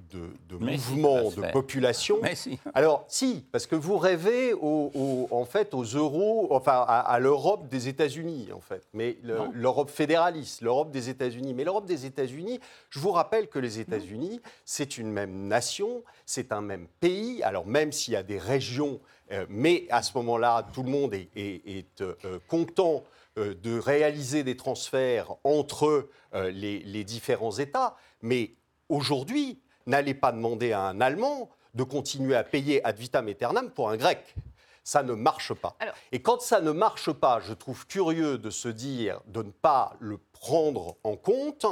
mouvement 0.59 1.31
de 1.31 1.53
population. 1.53 2.19
Mais 2.21 2.35
si. 2.35 2.59
Alors, 2.75 3.05
si, 3.07 3.47
parce 3.53 3.69
que 3.69 3.77
vous 3.77 3.97
rêvez 3.97 4.53
en 4.53 5.45
fait 5.45 5.73
aux 5.75 5.85
euros, 5.85 6.49
enfin 6.51 6.85
à, 6.89 7.17
l'Europe 7.21 7.69
des 7.69 7.87
États-Unis, 7.87 8.49
en 8.53 8.61
fait. 8.61 8.83
Mais 8.93 9.19
l'Europe 9.53 9.91
fédéraliste, 9.91 10.63
l'Europe 10.63 10.91
des 10.91 11.09
États-Unis. 11.09 11.55
Mais 11.55 11.63
l'Europe 11.63 11.87
des 11.87 12.05
États-Unis, 12.05 12.59
je 12.89 12.99
vous 12.99 13.13
rappelle 13.13 13.47
que 13.47 13.61
les 13.61 13.79
États-Unis, 13.79 14.41
c'est 14.65 14.99
une 14.99 15.13
même 15.13 15.47
nation, 15.47 16.03
c'est 16.27 16.51
un 16.51 16.61
même 16.61 16.89
pays. 16.99 17.45
Alors, 17.45 17.67
même 17.67 17.93
s'il 17.93 18.15
y 18.15 18.17
a 18.17 18.25
des 18.25 18.39
régions, 18.39 18.99
euh, 19.31 19.47
mais 19.49 19.87
à 19.91 20.03
ce 20.03 20.17
moment-là, 20.19 20.67
tout 20.73 20.83
le 20.83 20.91
monde 20.91 21.15
est, 21.15 22.01
euh, 22.01 22.41
content 22.49 23.05
de 23.37 23.79
réaliser 23.79 24.43
des 24.43 24.57
transferts 24.57 25.35
entre 25.45 26.09
euh, 26.35 26.51
les, 26.51 27.05
différents 27.05 27.57
États. 27.57 27.97
Mais 28.23 28.55
aujourd'hui, 28.89 29.61
n'allez 29.87 30.15
pas 30.15 30.33
demander 30.33 30.73
à 30.73 30.83
un 30.83 31.01
Allemand 31.01 31.51
de 31.75 31.83
continuer 31.85 32.35
à 32.35 32.45
payer 32.45 32.85
ad 32.85 32.99
vitam 32.99 33.29
aeternam 33.29 33.71
pour 33.71 33.91
un 33.91 33.97
Grec. 33.97 34.35
ça 34.83 35.03
ne 35.03 35.15
marche 35.15 35.55
pas. 35.55 35.77
Et 36.13 36.21
quand 36.21 36.41
ça 36.41 36.61
ne 36.61 36.73
marche 36.73 37.13
pas, 37.13 37.41
je 37.41 37.53
trouve 37.53 37.87
curieux 37.87 38.39
de 38.39 38.51
se 38.51 38.69
dire 38.69 39.21
de 39.27 39.43
ne 39.43 39.51
pas 39.51 39.95
le 40.01 40.19
prendre 40.33 40.97
en 41.05 41.17
compte, 41.17 41.67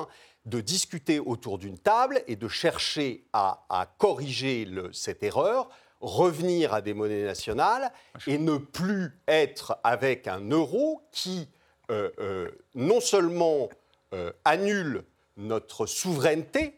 de 0.44 0.60
discuter 0.60 1.18
autour 1.18 1.58
d'une 1.58 1.78
table 1.78 2.22
et 2.26 2.36
de 2.36 2.48
chercher 2.48 3.26
à, 3.32 3.88
corriger 3.98 4.68
cette 4.92 5.22
erreur, 5.22 5.68
revenir 6.00 6.74
à 6.74 6.80
des 6.80 6.94
monnaies 6.94 7.24
nationales 7.24 7.92
et 8.26 8.38
ne 8.38 8.56
plus 8.56 9.10
être 9.26 9.78
avec 9.82 10.28
un 10.28 10.40
euro 10.50 11.02
qui 11.12 11.48
euh, 11.90 12.10
euh, 12.20 12.50
non 12.74 13.00
seulement 13.00 13.70
euh, 14.12 14.30
annule 14.44 15.04
notre 15.38 15.86
souveraineté, 15.86 16.74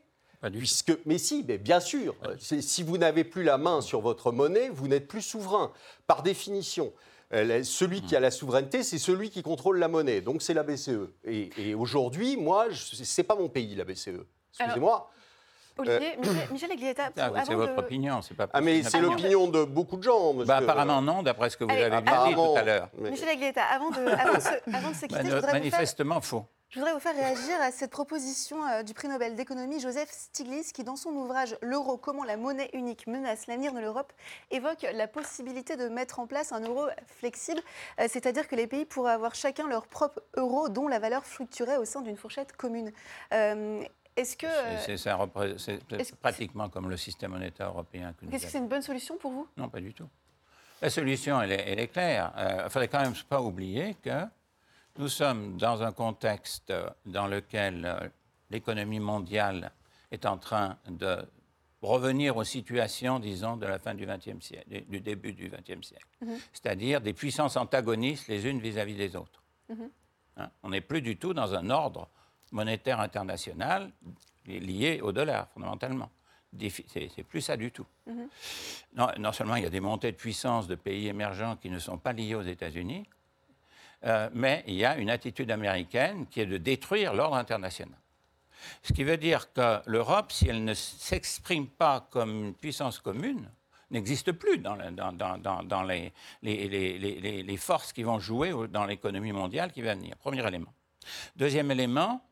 puisque, 0.52 0.96
mais 1.04 1.18
si, 1.18 1.44
mais 1.48 1.58
bien 1.58 1.80
sûr, 1.80 2.14
si 2.38 2.82
vous 2.82 2.96
n'avez 2.96 3.24
plus 3.24 3.42
la 3.42 3.58
main 3.58 3.80
sur 3.80 4.00
votre 4.00 4.30
monnaie, 4.30 4.68
vous 4.68 4.86
n'êtes 4.86 5.08
plus 5.08 5.22
souverain, 5.22 5.72
par 6.06 6.22
définition. 6.22 6.92
Celui 7.32 8.02
qui 8.02 8.16
a 8.16 8.20
la 8.20 8.30
souveraineté, 8.30 8.82
c'est 8.82 8.98
celui 8.98 9.30
qui 9.30 9.42
contrôle 9.42 9.78
la 9.78 9.88
monnaie, 9.88 10.20
donc 10.20 10.42
c'est 10.42 10.54
la 10.54 10.62
BCE. 10.62 11.10
Et, 11.24 11.74
aujourd'hui, 11.74 12.36
moi, 12.36 12.66
c'est 12.72 13.22
pas 13.22 13.34
mon 13.34 13.48
pays, 13.48 13.74
la 13.74 13.84
BCE. 13.84 14.24
Excusez-moi. 14.52 15.10
Olivier, 15.78 16.18
Michel, 16.50 16.72
Aglietta, 16.72 17.10
ah, 17.16 17.44
c'est 17.46 17.54
votre 17.54 17.78
opinion, 17.78 18.22
c'est 18.22 18.34
pas. 18.34 18.48
Ah 18.52 18.60
mais 18.60 18.82
c'est 18.82 19.00
l'opinion 19.00 19.48
de 19.48 19.64
beaucoup 19.64 19.96
de 19.96 20.02
gens. 20.02 20.34
Bah, 20.34 20.58
apparemment 20.58 21.02
non, 21.02 21.22
d'après 21.22 21.50
ce 21.50 21.56
que 21.56 21.64
vous 21.64 21.70
avez 21.70 21.90
dit 21.90 22.34
tout 22.34 22.56
à 22.56 22.62
l'heure. 22.62 22.88
Michel 22.98 23.28
Aglietta, 23.28 23.62
avant 23.64 23.90
de, 23.90 24.06
avant 24.06 24.34
de, 24.34 24.40
se, 24.40 24.76
avant 24.76 24.90
de 24.90 24.94
se 24.94 25.06
quitter, 25.06 25.28
je 25.28 25.34
voudrais 25.34 25.52
manifestement 25.52 26.16
vous 26.16 26.20
faire, 26.20 26.28
faux. 26.28 26.46
Je 26.70 26.78
voudrais 26.78 26.94
vous 26.94 27.00
faire 27.00 27.16
réagir 27.16 27.60
à 27.60 27.72
cette 27.72 27.90
proposition 27.90 28.64
euh, 28.64 28.84
du 28.84 28.94
prix 28.94 29.08
Nobel 29.08 29.34
d'économie 29.34 29.80
Joseph 29.80 30.08
Stiglitz 30.08 30.70
qui, 30.70 30.84
dans 30.84 30.94
son 30.94 31.10
ouvrage 31.10 31.56
L'euro, 31.62 31.96
comment 31.96 32.22
la 32.22 32.36
monnaie 32.36 32.70
unique 32.74 33.08
menace 33.08 33.48
l'avenir 33.48 33.72
de 33.72 33.80
l'Europe, 33.80 34.12
évoque 34.52 34.86
la 34.94 35.08
possibilité 35.08 35.76
de 35.76 35.88
mettre 35.88 36.20
en 36.20 36.28
place 36.28 36.52
un 36.52 36.60
euro 36.60 36.86
flexible, 37.18 37.60
euh, 37.98 38.06
c'est-à-dire 38.08 38.46
que 38.46 38.54
les 38.54 38.68
pays 38.68 38.84
pourraient 38.84 39.14
avoir 39.14 39.34
chacun 39.34 39.66
leur 39.66 39.88
propre 39.88 40.22
euro 40.36 40.68
dont 40.68 40.86
la 40.86 41.00
valeur 41.00 41.26
fluctuerait 41.26 41.76
au 41.76 41.84
sein 41.84 42.02
d'une 42.02 42.16
fourchette 42.16 42.52
commune. 42.56 42.92
Euh, 43.34 43.82
est-ce 44.20 44.36
que 44.36 44.46
c'est 45.58 46.16
pratiquement 46.16 46.68
comme 46.68 46.90
le 46.90 46.96
système 46.96 47.32
monétaire 47.32 47.68
européen 47.68 48.12
que 48.12 48.26
Est-ce 48.34 48.46
que 48.46 48.50
c'est 48.52 48.58
une 48.58 48.68
bonne 48.68 48.82
solution 48.82 49.16
pour 49.16 49.32
vous? 49.32 49.48
Non, 49.56 49.68
pas 49.68 49.80
du 49.80 49.94
tout. 49.94 50.08
La 50.82 50.90
solution, 50.90 51.40
elle 51.42 51.52
est, 51.52 51.88
claire. 51.88 52.32
Il 52.38 52.64
ne 52.64 52.68
faudrait 52.68 52.88
quand 52.88 53.02
même 53.02 53.14
pas 53.28 53.40
oublier 53.40 53.96
que 54.02 54.24
nous 54.98 55.08
sommes 55.08 55.56
dans 55.56 55.82
un 55.82 55.92
contexte 55.92 56.72
dans 57.06 57.26
lequel 57.26 57.84
euh, 57.84 58.08
l'économie 58.50 59.00
mondiale 59.00 59.72
est 60.10 60.26
en 60.26 60.36
train 60.38 60.78
de 60.88 61.18
revenir 61.82 62.36
aux 62.36 62.44
situations, 62.44 63.18
disons, 63.18 63.56
de 63.56 63.66
la 63.66 63.78
fin 63.78 63.94
du 63.94 64.06
XXe 64.06 64.44
siècle, 64.44 64.84
du 64.88 65.00
début 65.00 65.32
du 65.32 65.48
XXe 65.48 65.86
siècle. 65.86 66.08
Mhm. 66.20 66.38
C'est-à-dire 66.52 67.00
des 67.00 67.12
puissances 67.12 67.56
antagonistes 67.56 68.28
les 68.28 68.46
unes 68.46 68.60
vis-à-vis 68.60 68.96
des 68.96 69.16
autres. 69.16 69.42
Mhm. 69.68 69.90
Hein? 70.36 70.50
On 70.62 70.70
n'est 70.70 70.80
plus 70.80 71.02
du 71.02 71.16
tout 71.16 71.32
dans 71.32 71.54
un 71.54 71.70
ordre 71.70 72.08
monétaire 72.50 73.00
international 73.00 73.90
lié 74.46 75.00
au 75.02 75.12
dollar, 75.12 75.48
fondamentalement. 75.54 76.10
C'est 76.58 77.22
plus 77.22 77.40
ça 77.40 77.56
du 77.56 77.70
tout. 77.70 77.86
Mhm. 78.06 78.28
non, 78.96 79.08
non, 79.18 79.32
seulement 79.32 79.54
il 79.54 79.62
y 79.62 79.66
a 79.66 79.70
des 79.70 79.80
montées 79.80 80.10
de 80.10 80.16
puissance 80.16 80.66
de 80.66 80.74
pays 80.74 81.06
émergents 81.06 81.56
qui 81.56 81.70
ne 81.70 81.78
sont 81.78 81.98
pas 81.98 82.12
liés 82.12 82.34
aux 82.34 82.42
États-Unis, 82.42 83.06
euh, 84.04 84.28
mais 84.32 84.64
il 84.66 84.74
y 84.74 84.84
a 84.84 84.96
une 84.96 85.10
attitude 85.10 85.50
américaine 85.50 86.26
qui 86.26 86.40
est 86.40 86.46
de 86.46 86.56
détruire 86.56 87.14
l'ordre 87.14 87.36
international. 87.36 87.96
Ce 88.82 88.92
qui 88.92 89.04
veut 89.04 89.16
dire 89.16 89.52
que 89.52 89.80
l'Europe, 89.86 90.32
si 90.32 90.48
elle 90.48 90.64
ne 90.64 90.74
s'exprime 90.74 91.68
pas 91.68 92.08
comme 92.10 92.46
une 92.46 92.54
puissance 92.54 92.98
commune, 92.98 93.48
n'existe 93.90 94.32
plus 94.32 94.58
dans, 94.58 94.76
les, 95.84 96.12
les, 96.42 97.56
forces 97.56 97.92
qui 97.92 98.02
vont 98.02 98.18
jouer 98.18 98.52
dans 98.68 98.84
l'économie 98.84 99.32
mondiale 99.32 99.72
qui 99.72 99.82
va 99.82 99.94
venir. 99.94 100.16
Premier 100.16 100.46
élément. 100.46 100.72
Deuxième 101.36 101.70
élément, 101.70 102.22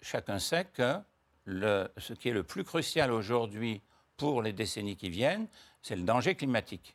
chacun 0.00 0.38
sait 0.38 0.66
que 0.66 0.96
ce 1.46 2.12
qui 2.12 2.28
est 2.28 2.32
le 2.32 2.42
plus 2.42 2.64
crucial 2.64 3.10
aujourd'hui 3.10 3.80
pour 4.16 4.42
les 4.42 4.52
décennies 4.52 4.96
qui 4.96 5.10
viennent, 5.10 5.46
c'est 5.82 5.96
le 5.96 6.02
danger 6.02 6.34
climatique. 6.34 6.94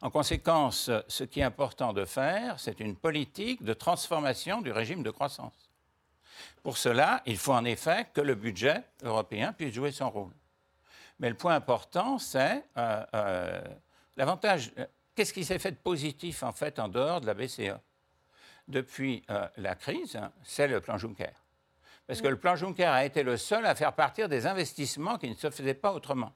En 0.00 0.10
conséquence, 0.10 0.90
ce 1.08 1.24
qui 1.24 1.40
est 1.40 1.44
important 1.44 1.92
de 1.92 2.04
faire, 2.04 2.58
c'est 2.58 2.80
une 2.80 2.96
politique 2.96 3.62
de 3.62 3.72
transformation 3.72 4.60
du 4.60 4.72
régime 4.72 5.02
de 5.02 5.10
croissance. 5.10 5.70
Pour 6.62 6.76
cela, 6.76 7.22
il 7.26 7.38
faut 7.38 7.52
en 7.52 7.64
effet 7.64 8.08
que 8.12 8.20
le 8.20 8.34
budget 8.34 8.82
européen 9.02 9.52
puisse 9.52 9.74
jouer 9.74 9.92
son 9.92 10.10
rôle. 10.10 10.32
Mais 11.18 11.28
le 11.28 11.36
point 11.36 11.54
important, 11.54 12.18
c'est 12.18 12.64
euh, 12.76 13.04
euh, 13.14 13.62
l'avantage. 14.16 14.72
Euh, 14.78 14.86
qu'est-ce 15.14 15.32
qui 15.32 15.44
s'est 15.44 15.58
fait 15.58 15.72
de 15.72 15.76
positif 15.76 16.42
en 16.42 16.52
fait 16.52 16.78
en 16.78 16.88
dehors 16.88 17.20
de 17.20 17.26
la 17.26 17.34
BCE 17.34 17.76
depuis 18.68 19.24
la 19.56 19.74
crise 19.74 20.18
C'est 20.44 20.68
le 20.68 20.80
plan 20.80 20.96
Juncker. 20.96 21.32
Parce 22.10 22.22
que 22.22 22.26
le 22.26 22.40
plan 22.40 22.56
Juncker 22.56 22.86
a 22.88 23.04
été 23.04 23.22
le 23.22 23.36
seul 23.36 23.64
à 23.64 23.76
faire 23.76 23.92
partir 23.92 24.28
des 24.28 24.44
investissements 24.44 25.16
qui 25.16 25.30
ne 25.30 25.34
se 25.36 25.48
faisaient 25.48 25.74
pas 25.74 25.92
autrement. 25.92 26.32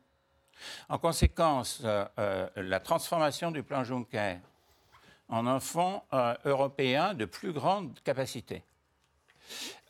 En 0.89 0.99
conséquence, 0.99 1.83
euh, 1.85 2.07
euh, 2.21 2.49
la 2.55 2.79
transformation 2.79 3.51
du 3.51 3.65
plan 3.65 3.83
Juncker 3.83 4.37
en 5.29 5.49
un 5.49 5.59
fonds 5.59 6.01
euh, 6.13 6.37
européen 6.45 7.15
de 7.15 7.25
plus 7.25 7.53
grande 7.53 7.99
capacité 8.05 8.63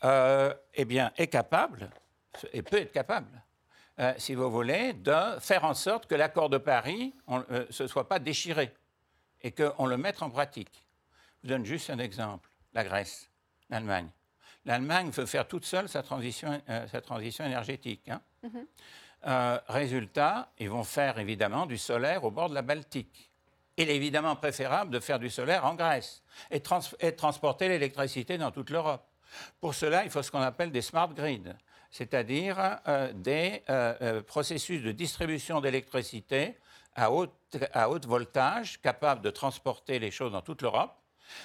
eh 0.02 0.98
est 1.18 1.26
capable, 1.26 1.90
et 2.54 2.62
peut 2.62 2.78
être 2.78 2.92
capable, 2.92 3.42
si 4.16 4.34
vous 4.34 4.50
voulez, 4.50 4.94
de 4.94 5.38
faire 5.38 5.64
en 5.64 5.74
sorte 5.74 6.06
que 6.06 6.14
l'accord 6.14 6.48
de 6.48 6.56
Paris 6.56 7.14
ne 7.28 7.66
se 7.68 7.86
soit 7.86 8.08
pas 8.08 8.18
déchiré 8.18 8.72
et 9.42 9.52
qu'on 9.52 9.84
le 9.84 9.98
mette 9.98 10.22
en 10.22 10.30
pratique. 10.30 10.86
Je 11.42 11.48
vous 11.48 11.54
donne 11.54 11.66
juste 11.66 11.90
un 11.90 11.98
exemple, 11.98 12.48
la 12.72 12.84
Grèce, 12.84 13.30
l'Allemagne. 13.68 14.08
L'Allemagne 14.66 15.10
veut 15.10 15.26
faire 15.26 15.46
toute 15.46 15.64
seule 15.64 15.88
sa 15.88 16.02
transition, 16.02 16.60
sa 16.90 17.00
transition 17.00 17.44
énergétique. 17.44 18.08
Hein. 18.08 18.20
Mm-hmm. 18.44 18.66
Euh, 19.26 19.58
résultat, 19.68 20.52
ils 20.58 20.68
vont 20.68 20.84
faire 20.84 21.18
évidemment 21.18 21.64
du 21.64 21.78
solaire 21.78 22.24
au 22.24 22.30
bord 22.30 22.50
de 22.50 22.54
la 22.54 22.62
Baltique. 22.62 23.30
Il 23.76 23.88
est 23.88 23.96
évidemment 23.96 24.36
préférable 24.36 24.90
de 24.90 25.00
faire 25.00 25.18
du 25.18 25.30
solaire 25.30 25.64
en 25.64 25.74
Grèce 25.74 26.22
et, 26.50 26.60
de 26.60 27.10
transporter 27.10 27.68
l'électricité 27.68 28.36
dans 28.36 28.50
toute 28.50 28.70
l'Europe. 28.70 29.06
Pour 29.60 29.74
cela, 29.74 30.04
il 30.04 30.10
faut 30.10 30.22
ce 30.22 30.30
qu'on 30.30 30.42
appelle 30.42 30.70
des 30.70 30.82
smart 30.82 31.08
grids, 31.08 31.54
c'est-à-dire 31.90 32.80
euh, 32.86 33.12
des 33.14 33.62
euh, 33.70 34.22
processus 34.22 34.82
de 34.82 34.92
distribution 34.92 35.60
d'électricité 35.60 36.58
à 36.94 37.10
haute, 37.10 37.32
à 37.72 37.88
haute 37.88 38.06
voltage 38.06 38.80
capables 38.80 39.22
de 39.22 39.30
transporter 39.30 39.98
les 39.98 40.10
choses 40.10 40.32
dans 40.32 40.42
toute 40.42 40.62
l'Europe 40.62 40.94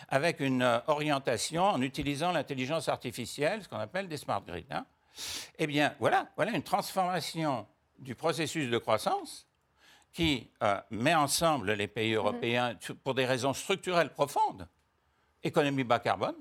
avec 0.10 0.40
une 0.40 0.82
orientation 0.88 1.64
en 1.64 1.82
utilisant 1.82 2.32
l'intelligence 2.32 2.90
artificielle, 2.90 3.64
ce 3.64 3.70
qu'on 3.70 3.78
appelle 3.78 4.08
des 4.08 4.18
smart 4.18 4.42
grids. 4.46 4.66
Hein. 4.72 4.86
Eh 5.58 5.68
bien, 5.68 5.94
voilà, 6.00 6.28
voilà 6.36 6.52
une 6.52 6.64
transformation 6.64 7.68
du 7.98 8.16
processus 8.16 8.70
de 8.70 8.78
croissance 8.78 9.48
qui 10.14 10.50
euh, 10.64 10.80
met 10.90 11.16
ensemble 11.16 11.74
les 11.74 11.88
pays 11.88 12.12
mhm. 12.12 12.18
européens 12.18 12.76
pour 13.04 13.14
des 13.14 13.26
raisons 13.26 13.54
structurelles 13.54 14.12
profondes, 14.12 14.68
économie 15.44 15.84
bas 15.84 16.00
carbone, 16.00 16.36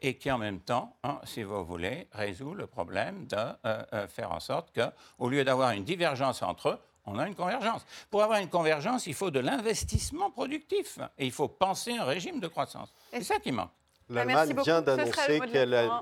et 0.00 0.16
qui 0.16 0.30
en 0.30 0.38
même 0.38 0.60
temps, 0.60 0.96
hein, 1.02 1.20
si 1.24 1.42
vous 1.42 1.64
voulez, 1.64 2.08
résout 2.12 2.54
le 2.54 2.66
problème 2.68 3.26
de 3.26 3.36
euh, 3.36 3.84
euh, 3.92 4.08
faire 4.08 4.30
en 4.30 4.38
sorte 4.38 4.72
qu'au 4.72 5.28
lieu 5.28 5.44
d'avoir 5.44 5.72
une 5.72 5.84
divergence 5.84 6.42
entre 6.42 6.68
eux, 6.68 6.78
on 7.10 7.18
a 7.18 7.26
une 7.26 7.34
convergence. 7.34 7.84
Pour 8.10 8.22
avoir 8.22 8.38
une 8.40 8.48
convergence, 8.48 9.06
il 9.06 9.14
faut 9.14 9.30
de 9.30 9.40
l'investissement 9.40 10.30
productif 10.30 10.98
et 11.18 11.26
il 11.26 11.32
faut 11.32 11.48
penser 11.48 11.96
un 11.96 12.04
régime 12.04 12.40
de 12.40 12.48
croissance. 12.48 12.92
C'est 13.12 13.24
ça 13.24 13.38
qui 13.38 13.52
manque. 13.52 13.70
Bah, 14.10 14.24
L'Allemagne 14.24 14.56
vient 14.64 14.80
d'annoncer 14.80 15.40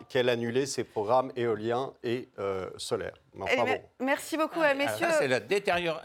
qu'elle 0.09 0.29
annulait 0.29 0.66
ses 0.66 0.85
programmes 0.85 1.33
éoliens 1.35 1.92
et 2.05 2.29
euh, 2.38 2.71
solaires. 2.77 3.16
Eh 3.53 3.57
ben, 3.57 3.81
merci 4.01 4.37
beaucoup, 4.37 4.61
ah, 4.62 4.75
messieurs. 4.75 5.09
C'est 5.19 5.29
la, 5.29 5.40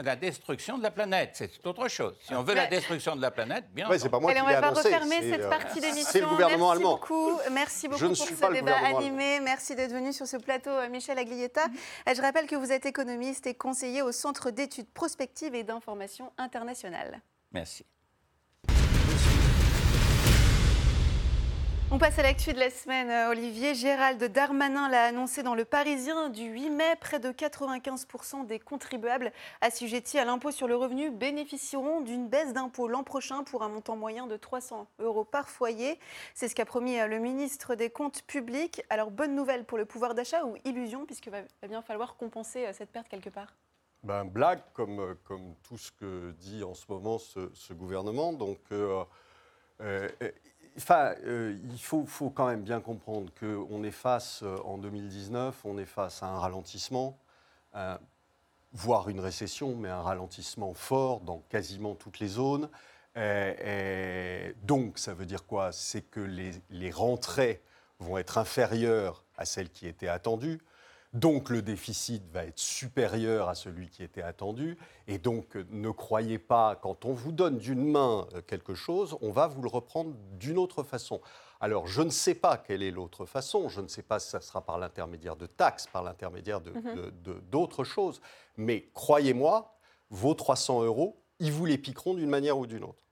la, 0.04 0.16
destruction 0.16 0.78
de 0.78 0.84
la 0.84 0.92
planète, 0.92 1.32
c'est 1.34 1.66
autre 1.66 1.88
chose. 1.88 2.16
Si 2.22 2.34
on 2.34 2.44
veut 2.44 2.56
la 2.56 2.68
destruction 2.68 3.16
de 3.16 3.22
la 3.22 3.32
planète, 3.32 3.66
bien. 3.72 3.88
Ouais, 3.88 4.00
c'est 4.00 4.10
pas 4.10 4.20
moi 4.20 4.32
Allez, 4.32 4.40
qui 4.42 4.46
on 4.46 4.62
va 4.62 4.70
refermer 4.70 5.22
cette 5.22 5.42
euh, 5.42 5.50
partie 5.50 5.80
d'émission. 5.80 6.10
C'est 6.12 6.22
le 6.22 6.28
gouvernement 6.28 6.70
merci 6.70 6.82
allemand. 6.82 6.96
Beaucoup. 6.96 7.40
Merci 7.52 7.88
beaucoup 7.88 8.08
pour 8.08 8.18
ce 8.18 8.54
débat 8.54 8.78
animé. 8.78 9.40
Merci 9.40 9.76
d'être 9.76 9.94
venu 9.94 10.12
sur 10.12 10.28
ce 10.28 10.38
plateau, 10.38 10.72
euh, 10.72 10.90
Michel 10.90 11.18
Aglietta. 11.18 11.68
Mm-hmm. 11.68 12.16
Je 12.16 12.22
rappelle 12.22 12.48
que 12.48 12.56
vous 12.56 12.72
êtes 12.72 12.86
économiste 12.86 13.48
et 13.48 13.54
conseiller 13.54 14.02
au 14.02 14.12
Centre 14.12 14.52
d'études 14.52 14.90
prospectives 14.90 15.56
et 15.56 15.64
d'information 15.64 16.34
internationale. 16.38 17.22
Merci. 17.52 17.86
On 21.94 21.98
passe 21.98 22.18
à 22.20 22.24
l'actu 22.24 22.54
de 22.54 22.58
la 22.58 22.70
semaine. 22.70 23.10
Euh, 23.10 23.32
Olivier 23.32 23.76
Gérald 23.76 24.24
Darmanin 24.24 24.88
l'a 24.88 25.04
annoncé 25.04 25.44
dans 25.44 25.56
le 25.56 25.66
Parisien 25.66 26.30
du 26.30 26.44
8 26.44 26.70
mai. 26.70 26.96
Près 27.02 27.20
de 27.20 27.34
95% 27.34 28.46
des 28.46 28.60
contribuables 28.60 29.34
assujettis 29.60 30.18
à 30.18 30.24
l'impôt 30.24 30.52
sur 30.52 30.70
le 30.70 30.78
revenu 30.78 31.12
bénéficieront 31.12 32.00
d'une 32.00 32.30
baisse 32.30 32.54
d'impôt 32.54 32.88
l'an 32.88 33.04
prochain 33.04 33.44
pour 33.44 33.62
un 33.62 33.68
montant 33.68 33.98
moyen 33.98 34.26
de 34.26 34.38
300 34.38 34.88
euros 35.00 35.26
par 35.26 35.50
foyer. 35.50 36.00
C'est 36.34 36.48
ce 36.48 36.56
qu'a 36.56 36.64
promis 36.64 36.98
euh, 36.98 37.08
le 37.08 37.20
ministre 37.20 37.76
des 37.76 37.90
Comptes 37.90 38.22
publics. 38.22 38.82
Alors, 38.90 39.12
bonne 39.12 39.36
nouvelle 39.36 39.66
pour 39.66 39.78
le 39.78 39.84
pouvoir 39.84 40.16
d'achat 40.16 40.46
ou 40.46 40.56
illusion, 40.64 41.06
puisqu'il 41.06 41.32
va 41.32 41.42
bien 41.68 41.82
falloir 41.82 42.16
compenser 42.16 42.68
euh, 42.68 42.72
cette 42.72 42.92
perte 42.92 43.10
quelque 43.10 43.30
part? 43.30 43.54
Ben, 44.04 44.24
blague, 44.24 44.62
comme, 44.74 45.18
tout 45.62 45.78
ce 45.78 45.92
que 45.92 46.32
dit 46.40 46.64
en 46.64 46.74
ce 46.74 46.86
moment 46.88 47.18
ce, 47.18 47.74
gouvernement. 47.74 48.32
Donc, 48.32 48.60
euh, 50.90 51.58
il 51.72 51.80
faut, 51.80 52.30
quand 52.30 52.48
même 52.48 52.62
bien 52.62 52.80
comprendre 52.80 53.32
qu'on 53.40 53.84
est 53.84 53.92
face, 53.92 54.44
en 54.66 54.78
2019, 54.78 55.62
on 55.66 55.78
est 55.78 55.86
face 55.86 56.24
à 56.24 56.28
un 56.28 56.40
ralentissement, 56.40 57.18
voire 58.74 59.10
une 59.10 59.20
récession, 59.20 59.76
mais 59.76 59.90
un 59.90 60.02
ralentissement 60.02 60.74
fort 60.74 61.22
dans 61.22 61.40
quasiment 61.50 61.96
toutes 61.96 62.20
les 62.20 62.28
zones. 62.28 62.70
Et, 63.16 64.56
donc, 64.64 64.98
ça 64.98 65.14
veut 65.14 65.26
dire 65.26 65.46
quoi? 65.46 65.72
C'est 65.72 66.04
que 66.04 66.22
les, 66.22 66.52
les 66.70 66.92
rentrées 66.92 67.62
vont 68.00 68.18
être 68.18 68.38
inférieures 68.38 69.24
à 69.38 69.46
celles 69.46 69.70
qui 69.70 69.88
étaient 69.88 70.08
attendues. 70.08 70.60
Donc 71.14 71.50
le 71.50 71.62
déficit 71.62 72.24
va 72.32 72.46
être 72.46 72.60
supérieur 72.60 73.50
à 73.50 73.56
celui 73.56 73.90
qui 73.90 74.02
était 74.02 74.22
attendu. 74.22 74.78
Et 75.08 75.18
donc 75.18 75.56
ne 75.70 75.90
croyez 75.90 76.40
pas, 76.40 76.78
quand 76.82 77.04
on 77.06 77.12
vous 77.12 77.34
donne 77.34 77.58
d'une 77.58 77.84
main 77.84 78.28
euh, 78.34 78.42
quelque 78.42 78.74
chose, 78.74 79.18
on 79.22 79.32
va 79.32 79.48
vous 79.48 79.62
le 79.62 79.68
reprendre 79.68 80.14
d'une 80.40 80.58
autre 80.58 80.84
façon. 80.84 81.20
Alors 81.60 81.86
je 81.86 82.02
ne 82.02 82.10
sais 82.10 82.34
pas 82.34 82.58
quelle 82.58 82.82
est 82.82 82.92
l'autre 82.92 83.26
façon, 83.26 83.68
je 83.68 83.82
ne 83.82 83.88
sais 83.88 84.04
pas 84.04 84.20
si 84.20 84.30
ça 84.30 84.40
sera 84.40 84.62
par 84.62 84.78
l'intermédiaire 84.78 85.36
de 85.36 85.48
taxes, 85.48 85.86
par 85.86 86.02
l'intermédiaire 86.02 86.62
mhm. 86.62 87.12
d'autres 87.52 87.84
choses. 87.84 88.22
Mais 88.56 88.90
croyez-moi, 88.94 89.78
vos 90.10 90.34
300 90.34 90.84
euros, 90.84 91.22
ils 91.40 91.52
vous 91.52 91.66
les 91.66 91.78
piqueront 91.78 92.14
d'une 92.14 92.30
manière 92.30 92.58
ou 92.58 92.68
d'une 92.68 92.84
autre. 92.84 93.04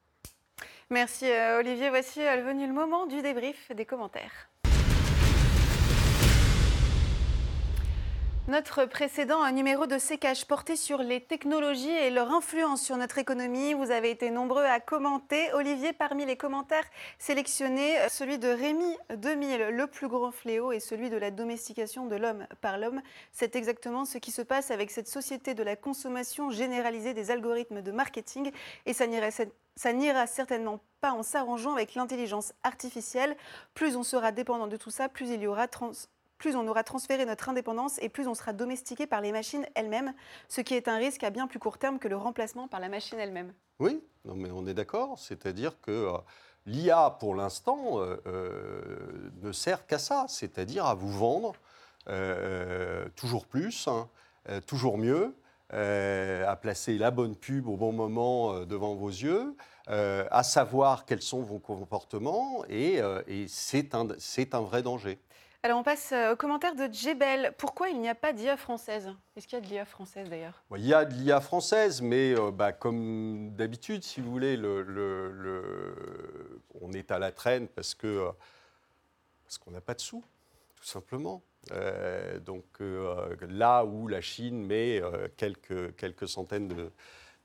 Merci 0.90 1.30
euh, 1.30 1.60
Olivier. 1.60 1.90
Voici 1.90 2.22
euh, 2.22 2.42
venu 2.42 2.66
le 2.66 2.74
moment 2.74 3.06
du 3.06 3.22
débrief 3.22 3.72
des 3.76 3.86
commentaires. 3.86 4.49
Notre 8.50 8.86
précédent 8.86 9.48
numéro 9.52 9.86
de 9.86 10.00
sécage 10.00 10.48
portait 10.48 10.76
sur 10.76 11.04
les 11.04 11.22
technologies 11.22 11.92
et 11.92 12.10
leur 12.10 12.34
influence 12.34 12.82
sur 12.82 12.98
notre 12.98 13.20
économie. 13.20 13.76
Vous 13.76 13.92
avez 13.92 14.10
été 14.10 14.32
nombreux 14.32 14.64
à 14.64 14.80
commenter. 14.80 15.54
Olivier, 15.54 15.94
parmi 15.94 16.26
les 16.26 16.36
commentaires 16.36 16.90
sélectionnés, 17.20 17.96
celui 18.10 18.40
de 18.40 18.48
Rémi 18.48 18.98
2000, 19.16 19.68
le 19.68 19.86
plus 19.86 20.08
grand 20.08 20.32
fléau, 20.32 20.72
et 20.72 20.80
celui 20.80 21.12
de 21.12 21.18
la 21.18 21.30
domestication 21.30 22.08
de 22.08 22.16
l'homme 22.16 22.48
par 22.60 22.80
l'homme. 22.80 23.04
C'est 23.32 23.56
exactement 23.56 24.04
ce 24.04 24.18
qui 24.18 24.32
se 24.32 24.42
passe 24.42 24.72
avec 24.72 24.90
cette 24.90 25.08
société 25.08 25.54
de 25.54 25.62
la 25.62 25.76
consommation 25.76 26.50
généralisée 26.50 27.14
des 27.14 27.30
algorithmes 27.30 27.84
de 27.84 27.92
marketing. 27.92 28.52
Et 28.88 28.94
ça 28.94 29.06
n'ira 29.94 30.26
certainement 30.26 30.80
pas 31.02 31.12
en 31.12 31.22
s'arrangeant 31.22 31.74
avec 31.74 31.94
l'intelligence 31.94 32.54
artificielle. 32.64 33.38
Plus 33.76 33.96
on 33.96 34.02
sera 34.02 34.32
dépendant 34.32 34.66
de 34.66 34.76
tout 34.76 34.90
ça, 34.90 35.08
plus 35.08 35.30
il 35.30 35.40
y 35.40 35.46
aura 35.46 35.68
trans 35.68 35.92
plus 36.40 36.56
on 36.56 36.68
aura 36.68 36.84
transféré 36.84 37.26
notre 37.26 37.50
indépendance 37.50 38.00
et 38.02 38.10
plus 38.10 38.28
on 38.28 38.34
sera 38.34 38.54
domestiqué 38.54 39.06
par 39.06 39.22
les 39.22 39.32
machines 39.32 39.68
elles-mêmes, 39.76 40.14
ce 40.48 40.62
qui 40.62 40.74
est 40.74 40.88
un 40.88 40.98
risque 40.98 41.24
à 41.24 41.30
bien 41.30 41.46
plus 41.46 41.60
court 41.60 41.78
terme 41.78 42.00
que 42.00 42.08
le 42.08 42.18
remplacement 42.18 42.68
par 42.68 42.80
la 42.80 42.90
machine 42.90 43.20
elle-même. 43.20 43.54
Oui, 43.80 44.02
mais 44.26 44.50
on 44.52 44.66
est 44.66 44.74
d'accord. 44.74 45.20
C'est-à-dire 45.20 45.80
que 45.82 45.92
euh, 45.92 46.18
l'IA, 46.66 47.18
pour 47.20 47.36
l'instant, 47.36 48.00
euh, 48.00 48.18
euh, 48.28 49.32
ne 49.42 49.52
sert 49.52 49.86
qu'à 49.86 50.00
ça, 50.00 50.26
c'est-à-dire 50.28 50.86
à 50.86 50.96
vous 50.96 51.12
vendre 51.12 51.54
toujours 53.16 53.46
plus, 53.46 53.88
hein, 53.88 54.10
toujours 54.66 54.98
mieux, 54.98 55.36
à 55.70 56.56
placer 56.56 56.98
la 56.98 57.12
bonne 57.12 57.36
pub 57.36 57.68
au 57.68 57.78
bon 57.78 57.92
moment 57.92 58.66
devant 58.66 58.96
vos 58.96 59.10
yeux, 59.10 59.56
à 59.86 60.42
savoir 60.42 61.06
quels 61.06 61.22
sont 61.22 61.44
vos 61.44 61.60
comportements, 61.60 62.64
et, 62.68 63.00
c'est 63.48 63.94
un 63.94 64.62
vrai 64.62 64.82
danger. 64.82 65.20
Alors 65.62 65.78
on 65.78 65.84
passe 65.84 66.14
euh, 66.14 66.32
au 66.32 66.36
commentaire 66.38 66.74
de 66.74 66.88
Jebel. 66.90 67.54
Pourquoi 67.58 67.90
il 67.90 68.00
n'y 68.00 68.08
a 68.08 68.16
pas 68.16 68.32
d'IA 68.32 68.56
française? 68.56 69.14
Est-ce 69.36 69.46
qu'il 69.46 69.60
y 69.60 69.62
a 69.62 69.66
de 69.66 69.70
l'IA 69.70 69.84
française 69.84 70.30
d'ailleurs? 70.30 70.64
Il 70.78 70.86
y 70.86 70.94
a 70.94 71.04
de 71.04 71.14
l'IA 71.14 71.42
française, 71.42 72.02
mais 72.02 72.34
euh, 72.34 72.50
bah, 72.50 72.72
comme 72.72 73.52
d'habitude, 73.58 74.02
si 74.06 74.22
vous 74.22 74.32
voulez, 74.32 74.58
on 76.80 76.94
est 76.94 77.12
à 77.12 77.20
la 77.20 77.34
traîne 77.34 77.68
parce 77.68 77.94
que 77.94 78.08
euh, 78.08 78.32
qu'on 79.60 79.72
n'a 79.72 79.82
pas 79.82 79.96
de 79.96 80.00
sous, 80.00 80.24
tout 80.78 80.86
simplement. 80.86 81.44
donc 82.46 82.64
là 82.80 83.84
où 83.84 84.08
la 84.08 84.22
Chine 84.22 84.66
met 84.66 85.02
quelques 85.36 86.30
centaines 86.30 86.70
de, 86.70 86.92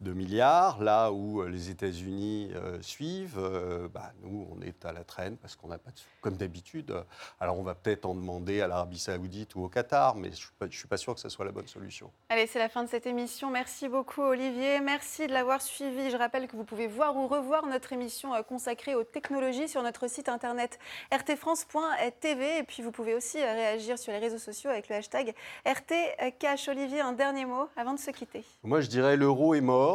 de 0.00 0.12
milliards, 0.12 0.82
là 0.82 1.12
où 1.12 1.40
euh, 1.40 1.48
les 1.48 1.70
États-Unis 1.70 2.50
euh, 2.54 2.80
suivent, 2.82 3.38
euh, 3.38 3.88
bah, 3.88 4.12
nous, 4.22 4.46
on 4.50 4.60
est 4.62 4.84
à 4.84 4.92
la 4.92 5.04
traîne 5.04 5.36
parce 5.36 5.56
qu'on 5.56 5.68
n'a 5.68 5.78
pas 5.78 5.90
de 5.90 5.96
comme 6.20 6.36
d'habitude. 6.36 6.94
Alors, 7.38 7.58
on 7.58 7.62
va 7.62 7.74
peut-être 7.74 8.06
en 8.06 8.14
demander 8.14 8.62
à 8.62 8.66
l'Arabie 8.66 8.98
Saoudite 8.98 9.54
ou 9.56 9.64
au 9.64 9.68
Qatar, 9.68 10.16
mais 10.16 10.30
je 10.32 10.48
ne 10.62 10.70
suis, 10.70 10.88
pas 10.88 10.96
sûr 10.96 11.14
que 11.14 11.20
ce 11.20 11.28
soit 11.28 11.44
la 11.44 11.52
bonne 11.52 11.66
solution. 11.66 12.10
Allez, 12.30 12.46
c'est 12.46 12.58
la 12.58 12.70
fin 12.70 12.82
de 12.82 12.88
cette 12.88 13.06
émission. 13.06 13.50
Merci 13.50 13.88
beaucoup, 13.88 14.22
Olivier. 14.22 14.80
Merci 14.80 15.26
de 15.26 15.32
l'avoir 15.32 15.60
suivi. 15.60 16.10
Je 16.10 16.16
rappelle 16.16 16.48
que 16.48 16.56
vous 16.56 16.64
pouvez 16.64 16.86
voir 16.86 17.14
ou 17.16 17.26
revoir 17.26 17.66
notre 17.66 17.92
émission 17.92 18.30
consacrée 18.48 18.94
aux 18.94 19.04
technologies 19.04 19.68
sur 19.68 19.82
notre 19.82 20.08
site 20.08 20.30
internet 20.30 20.78
rtfrance.tv. 21.12 22.58
Et 22.58 22.62
puis, 22.62 22.82
vous 22.82 22.90
pouvez 22.90 23.14
aussi 23.14 23.36
réagir 23.36 23.98
sur 23.98 24.12
les 24.12 24.18
réseaux 24.18 24.38
sociaux 24.38 24.70
avec 24.70 24.88
le 24.88 24.96
hashtag 24.96 25.34
RTCash. 25.66 26.68
Olivier, 26.68 27.00
un 27.00 27.12
dernier 27.12 27.44
mot 27.44 27.68
avant 27.76 27.92
de 27.92 27.98
se 27.98 28.10
quitter. 28.10 28.44
Moi, 28.62 28.80
je 28.80 28.88
dirais 28.88 29.16
l'euro 29.16 29.54
est 29.54 29.60
mort. 29.60 29.93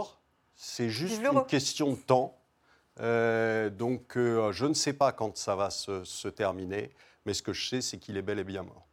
C'est 0.62 0.90
juste 0.90 1.22
une 1.24 1.46
question 1.46 1.94
de 1.94 1.96
temps. 1.96 2.38
Euh, 3.00 3.70
donc, 3.70 4.18
euh, 4.18 4.52
je 4.52 4.66
ne 4.66 4.74
sais 4.74 4.92
pas 4.92 5.14
quand 5.14 5.38
ça 5.38 5.56
va 5.56 5.70
se, 5.70 6.04
se 6.04 6.28
terminer, 6.28 6.92
mais 7.26 7.34
ce 7.34 7.42
que 7.42 7.54
je 7.54 7.70
sais, 7.70 7.82
c'est 7.82 7.98
qu'il 7.98 8.18
est 8.18 8.22
bel 8.22 8.40
et 8.40 8.44
bien 8.44 8.64
mort. 8.64 8.86